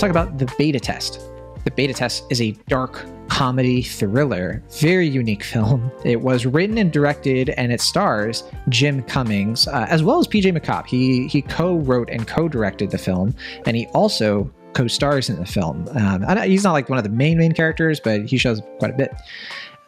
let's 0.00 0.14
talk 0.14 0.22
about 0.24 0.38
the 0.38 0.50
beta 0.56 0.80
test. 0.80 1.20
The 1.64 1.70
Beta 1.72 1.92
Test 1.92 2.24
is 2.30 2.40
a 2.40 2.52
dark 2.68 3.04
comedy 3.28 3.82
thriller, 3.82 4.62
very 4.78 5.06
unique 5.06 5.44
film. 5.44 5.92
It 6.06 6.22
was 6.22 6.46
written 6.46 6.78
and 6.78 6.90
directed, 6.90 7.50
and 7.50 7.70
it 7.70 7.82
stars 7.82 8.44
Jim 8.70 9.02
Cummings 9.02 9.68
uh, 9.68 9.86
as 9.90 10.02
well 10.02 10.18
as 10.18 10.26
PJ 10.26 10.58
McCabe. 10.58 10.86
He 10.86 11.28
he 11.28 11.42
co-wrote 11.42 12.08
and 12.08 12.26
co-directed 12.26 12.92
the 12.92 12.96
film, 12.96 13.34
and 13.66 13.76
he 13.76 13.88
also 13.88 14.50
co-stars 14.72 15.28
in 15.28 15.36
the 15.36 15.44
film. 15.44 15.86
Um, 15.92 16.24
he's 16.44 16.64
not 16.64 16.72
like 16.72 16.88
one 16.88 16.96
of 16.96 17.04
the 17.04 17.10
main 17.10 17.36
main 17.36 17.52
characters, 17.52 18.00
but 18.00 18.24
he 18.24 18.38
shows 18.38 18.62
quite 18.78 18.92
a 18.92 18.96
bit. 18.96 19.12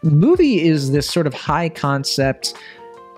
The 0.02 0.10
movie 0.10 0.60
is 0.60 0.92
this 0.92 1.09
sort 1.09 1.27
of 1.27 1.33
high 1.33 1.70
concept. 1.70 2.52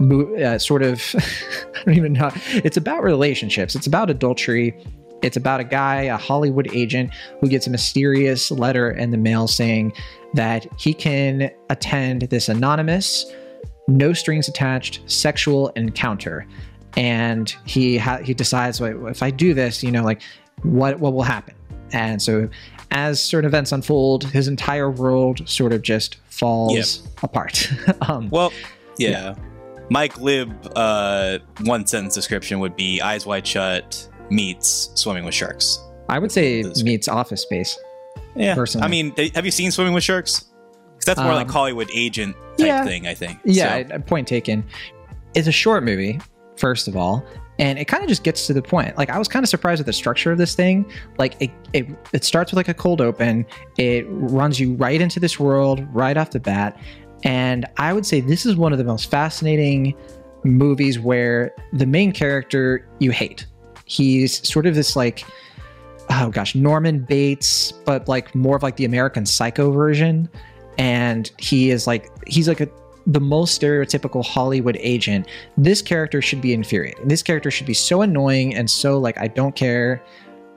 Uh, 0.01 0.59
sort 0.59 0.83
of, 0.83 1.02
I 1.19 1.84
don't 1.87 1.97
even 1.97 2.12
know. 2.12 2.30
It's 2.51 2.77
about 2.77 3.02
relationships. 3.02 3.74
It's 3.74 3.88
about 3.88 4.11
adultery 4.11 4.77
it's 5.24 5.38
about 5.38 5.59
a 5.59 5.64
guy, 5.64 6.02
a 6.02 6.19
Hollywood 6.19 6.69
agent, 6.74 7.10
who 7.41 7.48
gets 7.48 7.66
a 7.66 7.70
mysterious 7.70 8.51
letter 8.51 8.91
in 8.91 9.10
the 9.10 9.16
mail 9.16 9.48
saying 9.48 9.95
that 10.34 10.66
he 10.78 10.92
can 10.92 11.51
attend 11.70 12.23
this 12.23 12.48
anonymous, 12.51 13.24
no 13.88 14.12
strings 14.12 14.48
attached 14.48 15.01
sexual 15.06 15.70
encounter. 15.70 16.46
And 16.96 17.55
he 17.65 17.96
ha- 17.96 18.18
he 18.18 18.34
decides, 18.34 18.80
well, 18.80 19.06
if 19.06 19.23
I 19.23 19.30
do 19.30 19.55
this, 19.55 19.82
you 19.82 19.91
know, 19.91 20.05
like 20.05 20.20
what 20.62 21.01
what 21.01 21.15
will 21.15 21.23
happen? 21.23 21.54
And 21.93 22.20
so, 22.20 22.48
as 22.91 23.23
certain 23.23 23.48
events 23.48 23.73
unfold, 23.73 24.24
his 24.24 24.46
entire 24.46 24.91
world 24.91 25.48
sort 25.48 25.73
of 25.73 25.82
just 25.82 26.16
falls 26.29 27.02
yep. 27.02 27.24
apart. 27.24 27.73
um, 28.09 28.29
well, 28.29 28.52
yeah. 28.98 29.10
yeah. 29.10 29.34
Mike 29.91 30.18
Lib, 30.18 30.51
uh, 30.77 31.38
one 31.62 31.87
sentence 31.87 32.15
description 32.15 32.59
would 32.60 32.77
be 32.77 33.01
eyes 33.01 33.27
wide 33.27 33.46
shut, 33.46 34.09
meets 34.30 34.91
Swimming 34.95 35.25
with 35.25 35.35
Sharks. 35.35 35.80
I 36.09 36.19
would 36.19 36.33
say 36.33 36.63
meets 36.83 37.09
Office 37.09 37.43
Space. 37.43 37.79
Yeah, 38.37 38.55
personally. 38.55 38.85
I 38.85 38.89
mean, 38.89 39.15
have 39.35 39.45
you 39.45 39.51
seen 39.51 39.71
Swimming 39.71 39.95
with 39.95 40.05
Sharks? 40.05 40.45
Because 40.93 41.07
that's 41.07 41.21
more 41.21 41.30
um, 41.30 41.37
like 41.37 41.51
Hollywood 41.51 41.89
agent 41.93 42.37
type 42.57 42.67
yeah, 42.67 42.85
thing, 42.85 43.07
I 43.07 43.15
think. 43.15 43.39
Yeah, 43.45 43.87
so. 43.89 43.99
point 44.01 44.29
taken. 44.29 44.65
It's 45.35 45.49
a 45.49 45.52
short 45.52 45.83
movie, 45.83 46.21
first 46.57 46.89
of 46.89 46.97
all, 46.97 47.25
and 47.59 47.79
it 47.79 47.87
kind 47.87 48.02
of 48.02 48.09
just 48.09 48.25
gets 48.25 48.47
to 48.47 48.52
the 48.52 48.63
point. 48.63 48.97
Like 48.97 49.11
I 49.11 49.19
was 49.19 49.29
kind 49.29 49.45
of 49.45 49.49
surprised 49.49 49.80
at 49.80 49.87
the 49.87 49.93
structure 49.93 50.33
of 50.33 50.39
this 50.39 50.55
thing. 50.55 50.91
Like 51.19 51.41
it, 51.41 51.51
it, 51.73 51.87
it 52.13 52.25
starts 52.25 52.52
with 52.52 52.57
like 52.57 52.69
a 52.69 52.75
cold 52.75 53.01
open. 53.01 53.47
It 53.79 54.05
runs 54.09 54.61
you 54.61 54.75
right 54.75 55.01
into 55.01 55.21
this 55.21 55.39
world 55.39 55.87
right 55.93 56.17
off 56.17 56.30
the 56.30 56.41
bat, 56.41 56.79
and 57.23 57.67
I 57.77 57.93
would 57.93 58.07
say 58.07 58.21
this 58.21 58.47
is 58.47 58.57
one 58.57 58.73
of 58.73 58.79
the 58.79 58.85
most 58.85 59.11
fascinating 59.11 59.95
movies 60.45 60.99
where 60.99 61.55
the 61.73 61.87
main 61.87 62.13
character 62.13 62.87
you 62.99 63.11
hate 63.11 63.47
He's 63.85 64.47
sort 64.49 64.66
of 64.66 64.75
this 64.75 64.97
like 64.97 65.25
oh 66.10 66.31
gosh, 66.31 66.54
Norman 66.54 67.00
Bates, 67.00 67.72
but 67.72 68.09
like 68.09 68.34
more 68.34 68.56
of 68.56 68.62
like 68.62 68.77
the 68.77 68.84
American 68.84 69.27
Psycho 69.27 69.71
version. 69.71 70.28
And 70.78 71.31
he 71.38 71.71
is 71.71 71.87
like 71.87 72.09
he's 72.27 72.49
like 72.49 72.60
a 72.60 72.69
the 73.06 73.21
most 73.21 73.60
stereotypical 73.60 74.25
Hollywood 74.25 74.78
agent. 74.81 75.28
This 75.59 75.82
character 75.82 76.22
should 76.22 76.41
be 76.41 76.53
infuriating. 76.53 77.06
This 77.06 77.22
character 77.22 77.50
should 77.50 77.66
be 77.66 77.75
so 77.75 78.03
annoying 78.03 78.55
and 78.55 78.71
so 78.71 78.99
like 78.99 79.19
I 79.19 79.28
don't 79.28 79.55
care. 79.55 80.03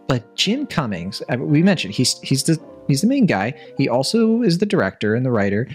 But 0.07 0.35
Jim 0.35 0.65
Cummings, 0.65 1.21
uh, 1.29 1.37
we 1.37 1.61
mentioned 1.61 1.93
he's 1.93 2.19
he's 2.19 2.43
the 2.43 2.59
he's 2.87 3.01
the 3.01 3.07
main 3.07 3.25
guy. 3.25 3.53
He 3.77 3.89
also 3.89 4.41
is 4.41 4.57
the 4.57 4.65
director 4.65 5.13
and 5.13 5.25
the 5.25 5.31
writer. 5.31 5.67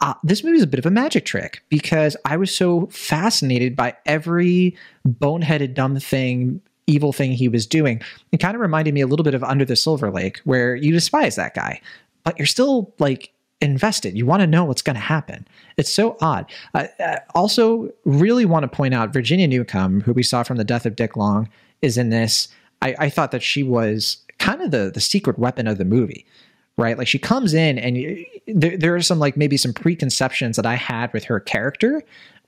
Uh, 0.00 0.14
this 0.22 0.42
movie 0.42 0.56
is 0.56 0.62
a 0.62 0.66
bit 0.66 0.78
of 0.78 0.86
a 0.86 0.90
magic 0.90 1.26
trick 1.26 1.62
because 1.68 2.16
I 2.24 2.36
was 2.36 2.54
so 2.54 2.86
fascinated 2.86 3.76
by 3.76 3.94
every 4.06 4.76
boneheaded, 5.06 5.74
dumb 5.74 5.98
thing, 6.00 6.60
evil 6.86 7.12
thing 7.12 7.32
he 7.32 7.48
was 7.48 7.66
doing. 7.66 8.00
It 8.32 8.38
kind 8.38 8.54
of 8.54 8.60
reminded 8.60 8.94
me 8.94 9.02
a 9.02 9.06
little 9.06 9.24
bit 9.24 9.34
of 9.34 9.44
Under 9.44 9.64
the 9.64 9.76
Silver 9.76 10.10
Lake, 10.10 10.40
where 10.44 10.74
you 10.74 10.92
despise 10.92 11.36
that 11.36 11.54
guy, 11.54 11.80
but 12.24 12.38
you're 12.38 12.46
still 12.46 12.94
like 12.98 13.32
invested. 13.60 14.16
You 14.16 14.24
want 14.24 14.40
to 14.40 14.46
know 14.46 14.64
what's 14.64 14.82
going 14.82 14.94
to 14.94 15.00
happen. 15.00 15.46
It's 15.76 15.92
so 15.92 16.16
odd. 16.22 16.50
Uh, 16.72 16.86
uh, 16.98 17.18
also, 17.34 17.90
really 18.04 18.46
want 18.46 18.62
to 18.62 18.68
point 18.68 18.94
out 18.94 19.12
Virginia 19.12 19.46
Newcomb, 19.46 20.00
who 20.00 20.14
we 20.14 20.22
saw 20.22 20.42
from 20.42 20.56
The 20.56 20.64
Death 20.64 20.86
of 20.86 20.96
Dick 20.96 21.14
Long, 21.16 21.48
is 21.82 21.98
in 21.98 22.08
this. 22.08 22.48
I, 22.80 22.94
I 22.98 23.10
thought 23.10 23.32
that 23.32 23.42
she 23.42 23.62
was 23.62 24.16
kind 24.38 24.62
of 24.62 24.70
the 24.70 24.90
the 24.92 25.00
secret 25.00 25.38
weapon 25.38 25.66
of 25.66 25.76
the 25.76 25.84
movie 25.84 26.24
right? 26.80 26.98
Like 26.98 27.08
she 27.08 27.18
comes 27.18 27.54
in 27.54 27.78
and 27.78 27.96
uh, 27.96 28.22
there, 28.46 28.76
there 28.76 28.94
are 28.94 29.02
some 29.02 29.18
like 29.18 29.36
maybe 29.36 29.56
some 29.56 29.72
preconceptions 29.72 30.56
that 30.56 30.66
I 30.66 30.74
had 30.74 31.12
with 31.12 31.24
her 31.24 31.38
character 31.38 32.02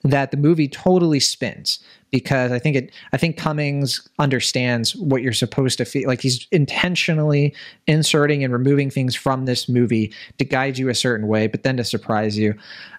that 0.05 0.33
the 0.33 0.37
movie 0.37 0.67
totally 0.67 1.21
spins 1.21 1.79
because 2.11 2.51
I 2.51 2.59
think 2.59 2.77
it 2.77 2.93
I 3.13 3.17
think 3.17 3.37
Cummings 3.37 4.07
understands 4.19 4.97
what 4.97 5.23
you're 5.23 5.33
supposed 5.33 5.79
to 5.79 5.85
feel 5.85 6.09
like 6.09 6.21
he's 6.21 6.47
intentionally 6.51 7.55
inserting 7.87 8.43
and 8.43 8.53
removing 8.53 8.91
things 8.91 9.15
from 9.15 9.45
this 9.45 9.69
movie 9.69 10.13
to 10.39 10.45
guide 10.45 10.79
you 10.79 10.89
a 10.89 10.95
certain 10.95 11.29
way, 11.29 11.47
but 11.47 11.63
then 11.63 11.77
to 11.77 11.85
surprise 11.85 12.37
you. 12.37 12.55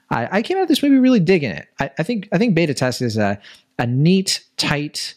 I, 0.10 0.38
I 0.38 0.42
came 0.42 0.58
out 0.58 0.64
of 0.64 0.70
this 0.70 0.84
movie 0.84 0.98
really 0.98 1.20
digging 1.20 1.52
it. 1.52 1.68
I, 1.80 1.92
I 2.00 2.04
think 2.04 2.30
I 2.32 2.38
think 2.38 2.56
Beta 2.56 2.74
Test 2.74 3.02
is 3.02 3.18
a 3.18 3.40
a 3.80 3.88
neat, 3.88 4.44
tight, 4.58 5.16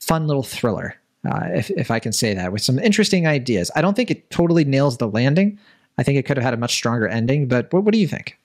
fun 0.00 0.26
little 0.26 0.42
thriller 0.42 0.98
uh, 1.26 1.48
if, 1.52 1.70
if 1.70 1.90
I 1.90 1.98
can 1.98 2.12
say 2.12 2.34
that, 2.34 2.52
with 2.52 2.62
some 2.62 2.78
interesting 2.78 3.26
ideas. 3.26 3.70
I 3.74 3.80
don't 3.80 3.94
think 3.94 4.10
it 4.10 4.30
totally 4.30 4.64
nails 4.64 4.98
the 4.98 5.08
landing. 5.08 5.58
I 5.98 6.02
think 6.02 6.18
it 6.18 6.24
could 6.24 6.36
have 6.36 6.44
had 6.44 6.54
a 6.54 6.58
much 6.58 6.72
stronger 6.72 7.08
ending, 7.08 7.48
but 7.48 7.72
what, 7.72 7.84
what 7.84 7.92
do 7.92 7.98
you 7.98 8.08
think? 8.08 8.38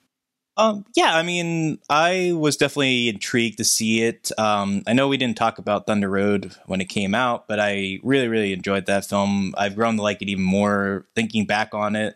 Um, 0.56 0.84
yeah, 0.94 1.16
I 1.16 1.22
mean, 1.22 1.80
I 1.90 2.32
was 2.34 2.56
definitely 2.56 3.08
intrigued 3.08 3.58
to 3.58 3.64
see 3.64 4.02
it. 4.02 4.30
Um, 4.38 4.82
I 4.86 4.92
know 4.92 5.08
we 5.08 5.16
didn't 5.16 5.36
talk 5.36 5.58
about 5.58 5.86
Thunder 5.86 6.08
Road 6.08 6.54
when 6.66 6.80
it 6.80 6.88
came 6.88 7.14
out, 7.14 7.48
but 7.48 7.58
I 7.58 7.98
really, 8.04 8.28
really 8.28 8.52
enjoyed 8.52 8.86
that 8.86 9.04
film. 9.04 9.54
I've 9.58 9.74
grown 9.74 9.96
to 9.96 10.02
like 10.02 10.22
it 10.22 10.28
even 10.28 10.44
more 10.44 11.06
thinking 11.16 11.44
back 11.44 11.74
on 11.74 11.96
it. 11.96 12.14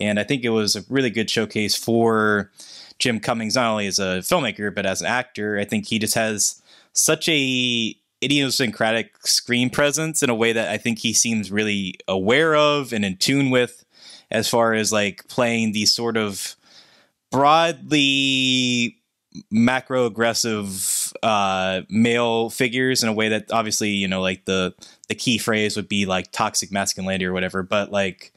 And 0.00 0.20
I 0.20 0.24
think 0.24 0.44
it 0.44 0.50
was 0.50 0.76
a 0.76 0.84
really 0.90 1.10
good 1.10 1.30
showcase 1.30 1.74
for 1.74 2.50
Jim 2.98 3.20
Cummings, 3.20 3.54
not 3.54 3.70
only 3.70 3.86
as 3.86 3.98
a 3.98 4.18
filmmaker, 4.18 4.74
but 4.74 4.84
as 4.84 5.00
an 5.00 5.06
actor. 5.06 5.58
I 5.58 5.64
think 5.64 5.86
he 5.86 5.98
just 5.98 6.14
has 6.14 6.60
such 6.92 7.28
a 7.28 7.96
idiosyncratic 8.22 9.26
screen 9.26 9.70
presence 9.70 10.22
in 10.22 10.30
a 10.30 10.34
way 10.34 10.52
that 10.52 10.68
I 10.68 10.76
think 10.76 10.98
he 10.98 11.12
seems 11.12 11.52
really 11.52 11.94
aware 12.08 12.54
of 12.54 12.92
and 12.92 13.04
in 13.04 13.16
tune 13.16 13.50
with 13.50 13.84
as 14.30 14.48
far 14.48 14.74
as 14.74 14.92
like 14.92 15.26
playing 15.28 15.72
these 15.72 15.92
sort 15.92 16.16
of 16.16 16.56
broadly 17.30 18.96
macro 19.50 20.06
aggressive 20.06 21.12
uh 21.22 21.82
male 21.88 22.50
figures 22.50 23.02
in 23.02 23.08
a 23.08 23.12
way 23.12 23.28
that 23.28 23.52
obviously 23.52 23.90
you 23.90 24.08
know 24.08 24.20
like 24.20 24.44
the 24.46 24.74
the 25.08 25.14
key 25.14 25.38
phrase 25.38 25.76
would 25.76 25.88
be 25.88 26.06
like 26.06 26.32
toxic 26.32 26.72
masculinity 26.72 27.24
or 27.24 27.32
whatever 27.32 27.62
but 27.62 27.92
like 27.92 28.32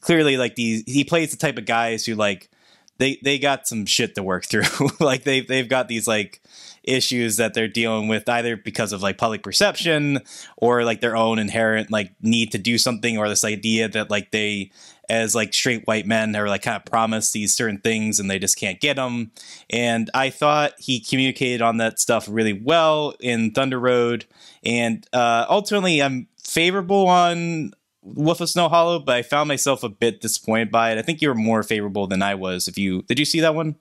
clearly 0.00 0.36
like 0.36 0.54
these 0.54 0.84
he 0.86 1.02
plays 1.02 1.30
the 1.30 1.36
type 1.36 1.58
of 1.58 1.64
guys 1.64 2.04
who 2.04 2.14
like 2.14 2.50
they 2.98 3.18
they 3.22 3.38
got 3.38 3.66
some 3.66 3.86
shit 3.86 4.14
to 4.14 4.22
work 4.22 4.44
through. 4.44 4.62
Like 5.00 5.24
they 5.24 5.40
they've 5.40 5.68
got 5.68 5.88
these 5.88 6.06
like 6.06 6.40
issues 6.84 7.36
that 7.38 7.54
they're 7.54 7.68
dealing 7.68 8.08
with 8.08 8.28
either 8.28 8.56
because 8.56 8.92
of 8.92 9.02
like 9.02 9.18
public 9.18 9.42
perception 9.42 10.20
or 10.56 10.84
like 10.84 11.00
their 11.00 11.16
own 11.16 11.38
inherent 11.38 11.90
like 11.90 12.12
need 12.20 12.52
to 12.52 12.58
do 12.58 12.76
something 12.78 13.16
or 13.18 13.28
this 13.28 13.44
idea 13.44 13.88
that 13.88 14.10
like 14.10 14.30
they 14.30 14.70
as 15.08 15.34
like 15.34 15.52
straight 15.52 15.86
white 15.86 16.06
men 16.06 16.34
are 16.36 16.48
like 16.48 16.62
kind 16.62 16.76
of 16.76 16.84
promised 16.84 17.32
these 17.32 17.54
certain 17.54 17.78
things 17.78 18.20
and 18.20 18.30
they 18.30 18.38
just 18.38 18.58
can't 18.58 18.80
get 18.80 18.96
them 18.96 19.30
and 19.70 20.10
i 20.14 20.28
thought 20.28 20.72
he 20.78 21.00
communicated 21.00 21.62
on 21.62 21.78
that 21.78 21.98
stuff 21.98 22.26
really 22.28 22.52
well 22.52 23.14
in 23.20 23.50
thunder 23.50 23.80
road. 23.80 24.26
And 24.62 25.06
uh 25.12 25.46
ultimately 25.48 26.02
i'm 26.02 26.28
favorable 26.38 27.06
on 27.08 27.72
Wolf 28.04 28.40
of 28.40 28.50
Snow 28.50 28.68
Hollow, 28.68 28.98
but 28.98 29.16
I 29.16 29.22
found 29.22 29.48
myself 29.48 29.82
a 29.82 29.88
bit 29.88 30.20
disappointed 30.20 30.70
by 30.70 30.92
it. 30.92 30.98
I 30.98 31.02
think 31.02 31.22
you 31.22 31.28
were 31.28 31.34
more 31.34 31.62
favorable 31.62 32.06
than 32.06 32.22
I 32.22 32.34
was. 32.34 32.68
If 32.68 32.78
you 32.78 33.02
did, 33.02 33.18
you 33.18 33.24
see 33.24 33.40
that 33.40 33.54
one? 33.54 33.76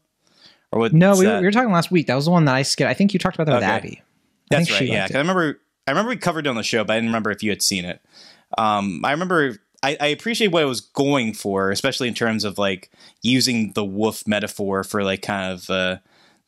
Or 0.72 0.80
what? 0.80 0.94
No, 0.94 1.16
we, 1.16 1.28
we, 1.28 1.42
were 1.42 1.52
talking 1.52 1.72
last 1.72 1.92
week. 1.92 2.08
That 2.08 2.16
was 2.16 2.26
the 2.26 2.32
one 2.32 2.46
that 2.46 2.56
I 2.56 2.62
skipped. 2.62 2.90
I 2.90 2.94
think 2.94 3.14
you 3.14 3.20
talked 3.20 3.36
about 3.36 3.46
that 3.46 3.58
okay. 3.58 3.66
with 3.66 3.76
Abby. 3.76 4.02
I 4.52 4.58
That's 4.58 4.72
right. 4.72 4.88
Yeah, 4.88 5.08
I 5.14 5.18
remember. 5.18 5.60
I 5.86 5.92
remember 5.92 6.10
we 6.10 6.18
covered 6.18 6.48
it 6.48 6.50
on 6.50 6.56
the 6.56 6.64
show, 6.64 6.84
but 6.84 6.94
I 6.94 6.98
didn't 6.98 7.10
remember 7.10 7.32
if 7.32 7.44
you 7.44 7.50
had 7.50 7.62
seen 7.62 7.86
it. 7.86 8.02
Um, 8.58 9.04
I 9.04 9.12
remember. 9.12 9.58
I, 9.86 9.98
I 10.00 10.08
appreciate 10.08 10.48
what 10.48 10.64
it 10.64 10.68
was 10.68 10.80
going 10.80 11.34
for, 11.34 11.70
especially 11.70 12.08
in 12.08 12.14
terms 12.14 12.46
of 12.46 12.58
like 12.58 12.90
using 13.22 13.74
the 13.74 13.84
wolf 13.84 14.26
metaphor 14.26 14.86
for 14.86 15.04
like 15.04 15.22
kind 15.22 15.52
of 15.52 15.70
uh, 15.70 15.98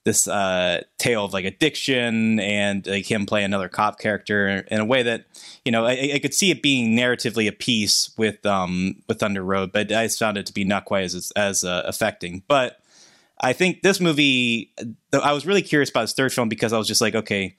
this 0.05 0.27
uh, 0.27 0.83
tale 0.99 1.25
of 1.25 1.33
like 1.33 1.45
addiction 1.45 2.39
and 2.39 2.85
like 2.87 3.09
him 3.09 3.25
play 3.25 3.43
another 3.43 3.67
cop 3.67 3.99
character 3.99 4.63
in 4.69 4.79
a 4.79 4.85
way 4.85 5.03
that 5.03 5.25
you 5.65 5.71
know 5.71 5.85
I, 5.85 6.11
I, 6.13 6.19
could 6.19 6.33
see 6.33 6.51
it 6.51 6.61
being 6.61 6.95
narratively 6.95 7.47
a 7.47 7.51
piece 7.51 8.13
with 8.15 8.45
um 8.45 9.01
with 9.09 9.19
Thunder 9.19 9.43
Road, 9.43 9.71
but 9.73 9.91
I 9.91 10.07
found 10.07 10.37
it 10.37 10.45
to 10.45 10.53
be 10.53 10.63
not 10.63 10.85
quite 10.85 11.03
as 11.03 11.31
as 11.35 11.63
uh, 11.63 11.81
affecting. 11.85 12.43
But 12.47 12.79
I 13.41 13.53
think 13.53 13.81
this 13.81 13.99
movie, 13.99 14.71
I 15.11 15.33
was 15.33 15.45
really 15.45 15.61
curious 15.61 15.89
about 15.89 16.01
his 16.01 16.13
third 16.13 16.31
film 16.31 16.49
because 16.49 16.71
I 16.71 16.77
was 16.77 16.87
just 16.87 17.01
like, 17.01 17.15
okay, 17.15 17.57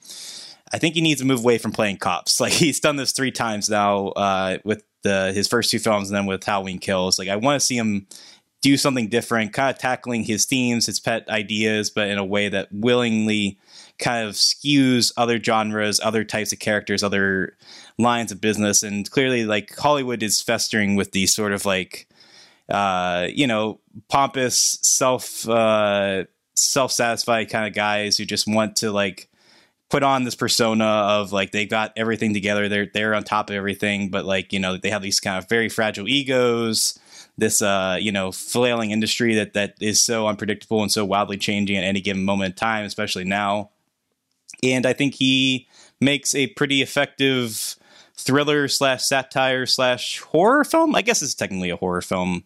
I 0.72 0.78
think 0.78 0.94
he 0.94 1.00
needs 1.00 1.20
to 1.20 1.26
move 1.26 1.40
away 1.40 1.58
from 1.58 1.72
playing 1.72 1.98
cops. 1.98 2.40
Like 2.46 2.52
he's 2.52 2.80
done 2.80 2.96
this 2.96 3.12
three 3.12 3.32
times 3.32 3.68
now 3.68 4.08
uh, 4.08 4.58
with 4.64 4.84
the 5.02 5.32
his 5.34 5.48
first 5.48 5.70
two 5.70 5.78
films 5.78 6.10
and 6.10 6.16
then 6.16 6.26
with 6.26 6.44
Halloween 6.44 6.78
Kills. 6.78 7.18
Like 7.18 7.28
I 7.28 7.36
want 7.36 7.60
to 7.60 7.66
see 7.66 7.76
him 7.76 8.06
do 8.66 8.76
something 8.76 9.06
different, 9.06 9.52
kind 9.52 9.70
of 9.72 9.78
tackling 9.80 10.24
his 10.24 10.44
themes, 10.44 10.86
his 10.86 10.98
pet 10.98 11.28
ideas, 11.28 11.88
but 11.88 12.08
in 12.08 12.18
a 12.18 12.24
way 12.24 12.48
that 12.48 12.66
willingly 12.72 13.56
kind 14.00 14.26
of 14.26 14.34
skews 14.34 15.12
other 15.16 15.40
genres, 15.40 16.00
other 16.00 16.24
types 16.24 16.52
of 16.52 16.58
characters, 16.58 17.04
other 17.04 17.56
lines 17.96 18.32
of 18.32 18.40
business, 18.40 18.82
and 18.82 19.08
clearly, 19.08 19.46
like 19.46 19.72
Hollywood 19.76 20.20
is 20.20 20.42
festering 20.42 20.96
with 20.96 21.12
these 21.12 21.32
sort 21.32 21.52
of 21.52 21.64
like, 21.64 22.08
uh, 22.68 23.28
you 23.32 23.46
know, 23.46 23.78
pompous, 24.08 24.80
self 24.82 25.48
uh, 25.48 26.24
self 26.56 26.90
satisfied 26.90 27.48
kind 27.48 27.68
of 27.68 27.72
guys 27.72 28.18
who 28.18 28.24
just 28.24 28.48
want 28.48 28.74
to 28.74 28.90
like 28.90 29.28
put 29.90 30.02
on 30.02 30.24
this 30.24 30.34
persona 30.34 30.84
of 30.84 31.30
like 31.30 31.52
they 31.52 31.66
got 31.66 31.92
everything 31.96 32.34
together, 32.34 32.68
they're 32.68 32.90
they're 32.92 33.14
on 33.14 33.22
top 33.22 33.48
of 33.48 33.54
everything, 33.54 34.10
but 34.10 34.24
like 34.24 34.52
you 34.52 34.58
know 34.58 34.76
they 34.76 34.90
have 34.90 35.02
these 35.02 35.20
kind 35.20 35.38
of 35.38 35.48
very 35.48 35.68
fragile 35.68 36.08
egos. 36.08 36.98
This 37.38 37.60
uh, 37.60 37.98
you 38.00 38.12
know 38.12 38.32
flailing 38.32 38.90
industry 38.90 39.34
that 39.34 39.52
that 39.54 39.74
is 39.80 40.00
so 40.00 40.26
unpredictable 40.26 40.82
and 40.82 40.90
so 40.90 41.04
wildly 41.04 41.36
changing 41.36 41.76
at 41.76 41.84
any 41.84 42.00
given 42.00 42.24
moment 42.24 42.52
in 42.52 42.56
time, 42.56 42.84
especially 42.84 43.24
now. 43.24 43.70
And 44.62 44.86
I 44.86 44.92
think 44.92 45.14
he 45.14 45.68
makes 46.00 46.34
a 46.34 46.46
pretty 46.48 46.82
effective 46.82 47.76
thriller 48.16 48.68
slash 48.68 49.04
satire 49.04 49.66
slash 49.66 50.20
horror 50.20 50.64
film. 50.64 50.94
I 50.94 51.02
guess 51.02 51.22
it's 51.22 51.34
technically 51.34 51.70
a 51.70 51.76
horror 51.76 52.00
film 52.00 52.44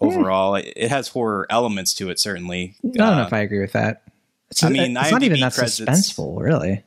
overall. 0.00 0.58
Yeah. 0.58 0.72
It 0.76 0.90
has 0.90 1.08
horror 1.08 1.46
elements 1.50 1.94
to 1.94 2.10
it, 2.10 2.18
certainly. 2.18 2.74
I 2.84 2.88
don't 2.88 3.00
uh, 3.00 3.16
know 3.16 3.26
if 3.26 3.32
I 3.32 3.40
agree 3.40 3.60
with 3.60 3.72
that. 3.72 4.02
It's, 4.50 4.62
I 4.62 4.68
mean, 4.68 4.96
it's 4.96 5.08
IMDb 5.08 5.12
not 5.12 5.22
even 5.22 5.40
that 5.40 5.54
credits, 5.54 5.80
suspenseful, 5.80 6.40
really. 6.40 6.84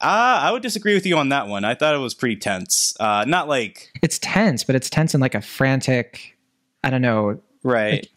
Uh, 0.00 0.40
I 0.42 0.50
would 0.50 0.62
disagree 0.62 0.92
with 0.92 1.06
you 1.06 1.16
on 1.16 1.30
that 1.30 1.48
one. 1.48 1.64
I 1.64 1.74
thought 1.74 1.94
it 1.94 1.98
was 1.98 2.14
pretty 2.14 2.36
tense. 2.36 2.94
Uh, 3.00 3.24
not 3.26 3.48
like 3.48 3.90
it's 4.02 4.18
tense, 4.18 4.62
but 4.62 4.76
it's 4.76 4.90
tense 4.90 5.14
in 5.14 5.20
like 5.20 5.34
a 5.34 5.40
frantic. 5.40 6.33
I 6.84 6.90
don't 6.90 7.02
know. 7.02 7.40
Right. 7.62 7.92
Like, 7.92 8.10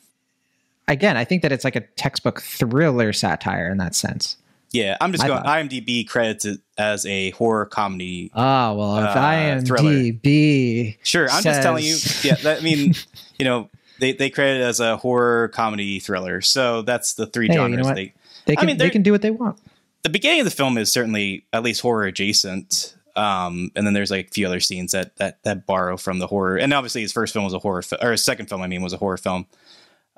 again, 0.88 1.18
I 1.18 1.24
think 1.24 1.42
that 1.42 1.52
it's 1.52 1.64
like 1.64 1.76
a 1.76 1.82
textbook 1.82 2.42
thriller 2.42 3.14
satire 3.14 3.70
in 3.70 3.78
that 3.78 3.96
sense. 3.96 4.38
Yeah, 4.72 4.98
I'm 5.00 5.12
just 5.12 5.24
I 5.24 5.28
going. 5.28 5.44
Thought. 5.44 5.70
IMDb 5.70 6.08
credits 6.08 6.46
it 6.46 6.60
as 6.78 7.06
a 7.06 7.32
horror 7.32 7.66
comedy. 7.66 8.32
Oh 8.34 8.74
well, 8.76 8.98
if 8.98 9.06
uh, 9.06 9.16
IMDb 9.16 9.68
thriller. 9.68 10.98
sure, 11.04 11.30
I'm 11.30 11.42
says... 11.42 11.56
just 11.56 11.62
telling 11.62 11.84
you. 11.86 11.98
Yeah, 12.24 12.36
that, 12.44 12.60
I 12.60 12.62
mean, 12.62 12.94
you 13.40 13.46
know, 13.46 13.70
they 14.00 14.12
they 14.12 14.30
credit 14.30 14.62
it 14.62 14.64
as 14.64 14.80
a 14.80 14.98
horror 14.98 15.48
comedy 15.50 16.00
thriller. 16.00 16.42
So 16.42 16.82
that's 16.82 17.14
the 17.14 17.28
three 17.28 17.48
hey, 17.48 17.54
genres. 17.54 17.78
You 17.78 17.84
know 17.84 17.96
they 17.96 18.14
they 18.46 18.56
can 18.56 18.66
I 18.66 18.68
mean, 18.68 18.78
they 18.78 18.90
can 18.90 19.04
do 19.04 19.14
what 19.14 19.22
they 19.22 19.32
want. 19.32 19.58
The 20.04 20.10
beginning 20.10 20.42
of 20.42 20.46
the 20.46 20.52
film 20.52 20.78
is 20.78 20.92
certainly 20.92 21.46
at 21.54 21.64
least 21.64 21.82
horror 21.82 22.06
adjacent. 22.06 22.97
Um, 23.18 23.72
and 23.76 23.86
then 23.86 23.94
there's 23.94 24.12
like 24.12 24.28
a 24.28 24.32
few 24.32 24.46
other 24.46 24.60
scenes 24.60 24.92
that 24.92 25.16
that 25.18 25.44
that 25.44 25.66
borrow 25.66 25.98
from 25.98 26.20
the 26.20 26.28
horror. 26.28 26.58
And 26.58 26.74
obviously, 26.74 27.02
his 27.02 27.12
first 27.12 27.34
film 27.34 27.46
was 27.46 27.54
a 27.54 27.60
horror, 27.60 27.82
fi- 27.82 27.98
or 28.02 28.12
his 28.12 28.24
second 28.24 28.48
film, 28.48 28.62
I 28.62 28.68
mean, 28.68 28.82
was 28.82 28.94
a 28.94 28.98
horror 28.98 29.18
film. 29.18 29.48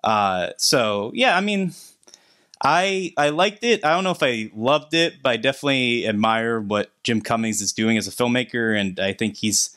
Uh, 0.03 0.49
so 0.57 1.11
yeah, 1.13 1.35
I 1.37 1.41
mean, 1.41 1.73
I 2.63 3.13
I 3.17 3.29
liked 3.29 3.63
it. 3.63 3.85
I 3.85 3.93
don't 3.93 4.03
know 4.03 4.11
if 4.11 4.21
I 4.21 4.51
loved 4.53 4.93
it, 4.93 5.21
but 5.23 5.29
I 5.29 5.37
definitely 5.37 6.07
admire 6.07 6.59
what 6.59 6.91
Jim 7.03 7.21
Cummings 7.21 7.61
is 7.61 7.71
doing 7.71 7.97
as 7.97 8.07
a 8.07 8.11
filmmaker, 8.11 8.77
and 8.77 8.99
I 8.99 9.13
think 9.13 9.37
he's 9.37 9.75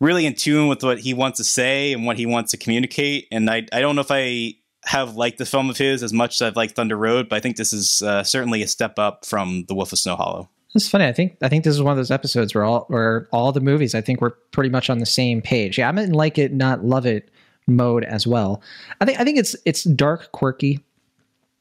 really 0.00 0.26
in 0.26 0.34
tune 0.34 0.68
with 0.68 0.82
what 0.82 1.00
he 1.00 1.14
wants 1.14 1.38
to 1.38 1.44
say 1.44 1.92
and 1.92 2.06
what 2.06 2.18
he 2.18 2.26
wants 2.26 2.50
to 2.50 2.58
communicate. 2.58 3.28
And 3.32 3.48
I 3.48 3.66
I 3.72 3.80
don't 3.80 3.94
know 3.94 4.02
if 4.02 4.10
I 4.10 4.54
have 4.84 5.16
liked 5.16 5.38
the 5.38 5.46
film 5.46 5.70
of 5.70 5.78
his 5.78 6.02
as 6.02 6.12
much 6.12 6.36
as 6.36 6.42
I've 6.42 6.56
liked 6.56 6.76
Thunder 6.76 6.96
Road, 6.96 7.28
but 7.28 7.36
I 7.36 7.40
think 7.40 7.56
this 7.56 7.72
is 7.72 8.02
uh, 8.02 8.22
certainly 8.22 8.62
a 8.62 8.68
step 8.68 8.98
up 8.98 9.24
from 9.24 9.64
The 9.64 9.74
Wolf 9.74 9.92
of 9.92 9.98
Snow 9.98 10.16
Hollow. 10.16 10.48
It's 10.74 10.88
funny. 10.88 11.06
I 11.06 11.12
think 11.12 11.36
I 11.42 11.48
think 11.48 11.64
this 11.64 11.74
is 11.74 11.82
one 11.82 11.92
of 11.92 11.96
those 11.96 12.10
episodes 12.10 12.54
where 12.54 12.64
all 12.64 12.84
where 12.88 13.28
all 13.32 13.52
the 13.52 13.60
movies 13.60 13.94
I 13.94 14.00
think 14.00 14.20
we're 14.20 14.30
pretty 14.52 14.70
much 14.70 14.90
on 14.90 14.98
the 14.98 15.06
same 15.06 15.40
page. 15.40 15.78
Yeah, 15.78 15.88
I'm 15.88 15.98
in 15.98 16.12
like 16.12 16.38
it, 16.38 16.52
not 16.52 16.84
love 16.84 17.06
it 17.06 17.30
mode 17.66 18.04
as 18.04 18.26
well. 18.26 18.62
I 19.00 19.04
think 19.04 19.18
I 19.18 19.24
think 19.24 19.38
it's 19.38 19.56
it's 19.64 19.84
dark, 19.84 20.30
quirky, 20.32 20.80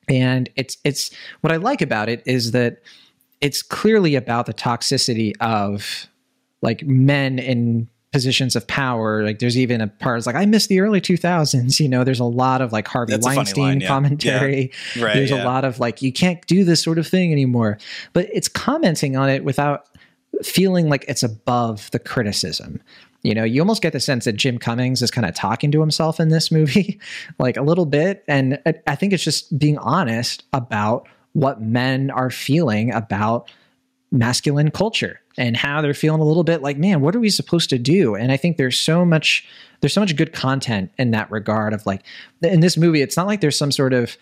and 0.10 0.50
it's 0.56 0.78
it's 0.84 1.12
what 1.42 1.54
I 1.54 1.58
like 1.58 1.82
about 1.82 2.10
it 2.10 2.22
is 2.26 2.52
that 2.52 2.82
it's 3.40 3.62
clearly 3.62 4.16
about 4.16 4.46
the 4.46 4.54
toxicity 4.54 5.34
of 5.40 6.08
like 6.62 6.84
men 6.84 7.40
in 7.40 7.88
positions 8.12 8.56
of 8.56 8.66
power. 8.68 9.24
Like 9.24 9.40
there's 9.40 9.58
even 9.58 9.82
a 9.82 9.88
part 9.88 10.26
like 10.26 10.36
I 10.36 10.46
miss 10.46 10.68
the 10.68 10.80
early 10.80 11.02
2000s. 11.02 11.80
You 11.80 11.90
know, 11.90 12.04
there's 12.04 12.20
a 12.20 12.26
lot 12.26 12.62
of 12.62 12.72
like 12.72 12.88
Harvey 12.88 13.14
That's 13.14 13.26
Weinstein 13.26 13.64
line, 13.64 13.82
yeah. 13.82 13.88
commentary. 13.88 14.72
Yeah. 14.96 15.04
Right, 15.08 15.14
there's 15.14 15.32
yeah. 15.32 15.44
a 15.44 15.46
lot 15.46 15.66
of 15.66 15.80
like 15.80 16.02
you 16.02 16.12
can't 16.12 16.46
do 16.48 16.64
this 16.64 16.82
sort 16.82 16.98
of 16.98 17.08
thing 17.08 17.32
anymore. 17.32 17.78
But 18.14 18.30
it's 18.34 18.48
commenting 18.48 19.16
on 19.16 19.30
it 19.30 19.44
without 19.44 19.88
feeling 20.44 20.90
like 20.90 21.06
it's 21.08 21.24
above 21.24 21.92
the 21.92 22.00
criticism. 22.00 22.82
You 23.24 23.36
know, 23.36 23.44
you 23.44 23.62
almost 23.62 23.82
get 23.82 23.94
the 23.94 24.00
sense 24.00 24.26
that 24.26 24.34
Jim 24.34 24.58
Cummings 24.58 25.02
is 25.02 25.12
kind 25.12 25.28
of 25.28 25.36
talking 25.36 25.72
to 25.72 25.82
himself 25.82 26.20
in 26.20 26.30
this 26.30 26.52
movie, 26.52 27.00
like 27.40 27.58
a 27.58 27.62
little 27.62 27.86
bit. 27.86 28.24
And 28.28 28.60
I 28.88 28.96
think 28.96 29.14
it's 29.14 29.24
just 29.24 29.58
being 29.58 29.78
honest 29.80 30.46
about 30.54 31.08
what 31.34 31.62
men 31.62 32.10
are 32.12 32.30
feeling 32.30 32.94
about 32.94 33.52
masculine 34.12 34.72
culture 34.72 35.20
and 35.38 35.56
how 35.56 35.82
they're 35.82 35.94
feeling 35.94 36.22
a 36.22 36.26
little 36.26 36.44
bit 36.44 36.62
like, 36.62 36.78
man, 36.78 37.02
what 37.02 37.16
are 37.16 37.20
we 37.20 37.30
supposed 37.30 37.70
to 37.70 37.78
do? 37.78 38.16
And 38.16 38.32
I 38.32 38.38
think 38.38 38.58
there's 38.58 38.80
so 38.80 39.06
much 39.06 39.48
there's 39.80 39.94
so 39.94 40.02
much 40.02 40.16
good 40.16 40.34
content 40.34 40.92
in 40.98 41.12
that 41.12 41.30
regard 41.30 41.74
of 41.74 41.86
like 41.86 42.02
in 42.42 42.62
this 42.62 42.78
movie, 42.78 43.02
it's 43.02 43.16
not 43.16 43.28
like 43.28 43.42
there's 43.42 43.58
some 43.58 43.72
sort 43.72 43.94
of 43.94 44.18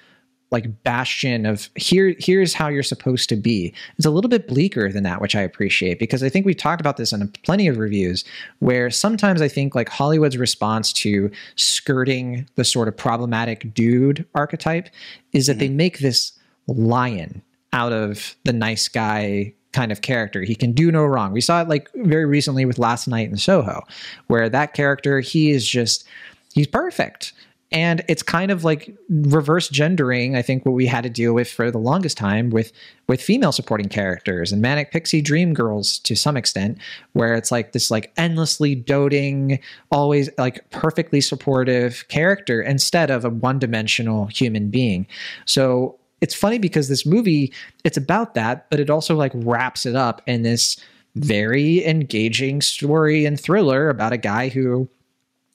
like 0.51 0.83
bastion 0.83 1.45
of 1.45 1.69
here 1.75 2.15
here's 2.19 2.53
how 2.53 2.67
you're 2.67 2.83
supposed 2.83 3.29
to 3.29 3.35
be 3.35 3.73
it's 3.97 4.05
a 4.05 4.11
little 4.11 4.29
bit 4.29 4.47
bleaker 4.47 4.91
than 4.91 5.03
that 5.03 5.19
which 5.19 5.35
i 5.35 5.41
appreciate 5.41 5.97
because 5.97 6.21
i 6.21 6.29
think 6.29 6.45
we've 6.45 6.55
talked 6.55 6.79
about 6.79 6.97
this 6.97 7.11
in 7.11 7.27
plenty 7.43 7.67
of 7.67 7.77
reviews 7.77 8.23
where 8.59 8.91
sometimes 8.91 9.41
i 9.41 9.47
think 9.47 9.73
like 9.73 9.89
hollywood's 9.89 10.37
response 10.37 10.93
to 10.93 11.31
skirting 11.55 12.47
the 12.55 12.63
sort 12.63 12.87
of 12.87 12.95
problematic 12.95 13.73
dude 13.73 14.25
archetype 14.35 14.87
is 15.33 15.47
that 15.47 15.53
mm-hmm. 15.53 15.59
they 15.59 15.69
make 15.69 15.99
this 15.99 16.31
lion 16.67 17.41
out 17.73 17.91
of 17.91 18.35
the 18.43 18.53
nice 18.53 18.87
guy 18.87 19.51
kind 19.75 19.91
of 19.91 20.01
character. 20.01 20.41
He 20.41 20.55
can 20.55 20.71
do 20.71 20.91
no 20.91 21.03
wrong. 21.05 21.33
We 21.33 21.41
saw 21.41 21.61
it 21.61 21.67
like 21.67 21.89
very 21.93 22.25
recently 22.25 22.65
with 22.65 22.79
Last 22.79 23.07
Night 23.07 23.29
in 23.29 23.37
Soho, 23.37 23.83
where 24.27 24.49
that 24.49 24.73
character, 24.73 25.19
he 25.19 25.51
is 25.51 25.67
just, 25.67 26.07
he's 26.53 26.67
perfect. 26.67 27.33
And 27.71 28.03
it's 28.07 28.23
kind 28.23 28.51
of 28.51 28.63
like 28.63 28.95
reverse 29.09 29.67
gendering, 29.69 30.37
I 30.37 30.41
think, 30.41 30.65
what 30.65 30.73
we 30.73 30.85
had 30.85 31.03
to 31.03 31.09
deal 31.09 31.33
with 31.33 31.51
for 31.51 31.71
the 31.71 31.79
longest 31.79 32.15
time 32.15 32.51
with 32.51 32.71
with 33.07 33.21
female 33.21 33.51
supporting 33.51 33.89
characters 33.89 34.51
and 34.51 34.61
manic 34.61 34.91
pixie 34.91 35.21
dream 35.21 35.53
girls 35.53 35.99
to 35.99 36.15
some 36.15 36.37
extent, 36.37 36.77
where 37.13 37.33
it's 37.33 37.51
like 37.51 37.71
this 37.71 37.91
like 37.91 38.11
endlessly 38.17 38.75
doting, 38.75 39.59
always 39.91 40.29
like 40.37 40.69
perfectly 40.71 41.21
supportive 41.21 42.07
character 42.07 42.61
instead 42.61 43.11
of 43.11 43.25
a 43.25 43.29
one-dimensional 43.29 44.27
human 44.27 44.69
being. 44.69 45.05
So 45.45 45.97
it's 46.21 46.35
funny 46.35 46.59
because 46.59 46.87
this 46.87 47.05
movie 47.05 47.53
it's 47.83 47.97
about 47.97 48.33
that, 48.35 48.69
but 48.69 48.79
it 48.79 48.89
also 48.89 49.15
like 49.15 49.31
wraps 49.35 49.85
it 49.85 49.95
up 49.95 50.21
in 50.25 50.43
this 50.43 50.77
very 51.15 51.85
engaging 51.85 52.61
story 52.61 53.25
and 53.25 53.39
thriller 53.39 53.89
about 53.89 54.13
a 54.13 54.17
guy 54.17 54.49
who 54.49 54.89